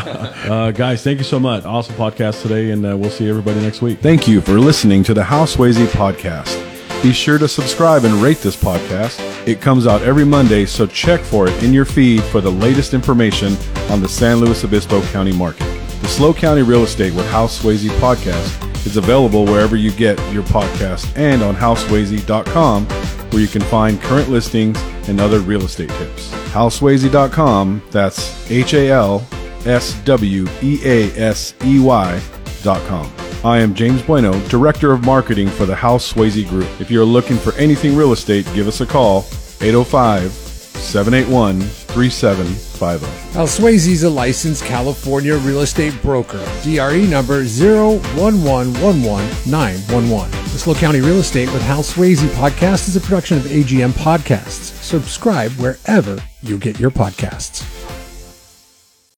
uh, 0.50 0.72
guys, 0.72 1.04
thank 1.04 1.18
you 1.18 1.24
so 1.24 1.40
much. 1.40 1.66
Awesome 1.66 1.96
podcast 1.96 2.42
today, 2.42 2.72
and 2.72 2.86
uh, 2.86 2.98
we'll 2.98 3.10
see 3.10 3.30
everybody 3.30 3.62
next 3.62 3.82
week. 3.82 4.00
Thank 4.00 4.28
you 4.28 4.42
for 4.42 4.60
listening 4.60 5.04
to 5.04 5.14
the 5.14 5.24
Hal 5.24 5.46
Sweasey 5.46 5.88
podcast. 5.88 6.62
Be 7.02 7.12
sure 7.12 7.38
to 7.38 7.48
subscribe 7.48 8.06
and 8.06 8.16
rate 8.16 8.38
this 8.38 8.56
podcast. 8.56 9.20
It 9.48 9.62
comes 9.62 9.88
out 9.88 10.02
every 10.02 10.26
Monday, 10.26 10.66
so 10.66 10.86
check 10.86 11.22
for 11.22 11.48
it 11.48 11.64
in 11.64 11.74
your 11.74 11.86
feed 11.86 12.24
for 12.24 12.42
the 12.42 12.52
latest 12.52 12.94
information 12.94 13.58
on 13.90 14.02
the 14.02 14.08
San 14.08 14.38
Luis 14.38 14.64
Obispo 14.64 15.02
County 15.08 15.34
market. 15.34 15.68
The 16.02 16.08
SLO 16.08 16.34
County 16.34 16.62
Real 16.62 16.84
Estate 16.84 17.14
with 17.14 17.30
Hal 17.30 17.48
Sweasey 17.48 17.90
podcast 18.00 18.86
is 18.86 18.98
available 18.98 19.46
wherever 19.46 19.76
you 19.76 19.92
get 19.92 20.18
your 20.34 20.44
podcast 20.44 21.18
and 21.18 21.42
on 21.42 21.56
halsweasey.com 21.56 22.86
where 23.34 23.42
you 23.42 23.48
can 23.48 23.62
find 23.64 24.00
current 24.00 24.30
listings 24.30 24.80
and 25.10 25.20
other 25.20 25.40
real 25.40 25.64
estate 25.64 25.90
tips. 25.90 26.30
halsweasey.com, 26.52 27.82
that's 27.92 28.50
H 28.52 28.74
A 28.76 28.90
L 28.92 29.28
S 29.66 29.94
W 30.04 30.46
E 30.62 30.80
A 30.84 31.10
S 31.18 31.54
E 31.64 31.80
Y.com. 31.80 33.12
I 33.44 33.60
am 33.60 33.74
James 33.74 34.02
Bueno, 34.02 34.40
Director 34.48 34.94
of 34.94 35.04
Marketing 35.04 35.50
for 35.50 35.66
the 35.66 35.76
Hal 35.76 36.00
Sweasey 36.00 36.48
Group. 36.48 36.70
If 36.80 36.90
you're 36.90 37.04
looking 37.04 37.36
for 37.38 37.52
anything 37.56 37.94
real 37.96 38.14
estate, 38.14 38.46
give 38.54 38.70
us 38.70 38.80
a 38.80 38.86
call 38.86 39.26
805 39.60 40.32
781 40.32 41.60
3750. 41.60 43.06
Hal 43.34 43.48
Sweasey 43.48 43.92
is 43.94 44.04
a 44.04 44.10
licensed 44.10 44.64
California 44.64 45.36
real 45.38 45.60
estate 45.62 46.00
broker. 46.02 46.40
DRE 46.64 47.06
number 47.08 47.44
011119111. 47.44 50.32
The 50.54 50.60
SLO 50.60 50.76
County 50.76 51.02
Real 51.02 51.20
Estate 51.20 51.52
with 51.52 51.64
Hal 51.64 51.84
Sweasey 51.84 52.30
podcast 52.30 52.88
is 52.88 52.96
a 52.96 53.02
production 53.02 53.36
of 53.38 53.44
AGM 53.44 53.92
Podcasts. 53.92 54.72
Subscribe 54.82 55.52
wherever 55.54 56.24
you 56.42 56.58
get 56.58 56.80
your 56.80 56.92
podcasts. 56.92 57.83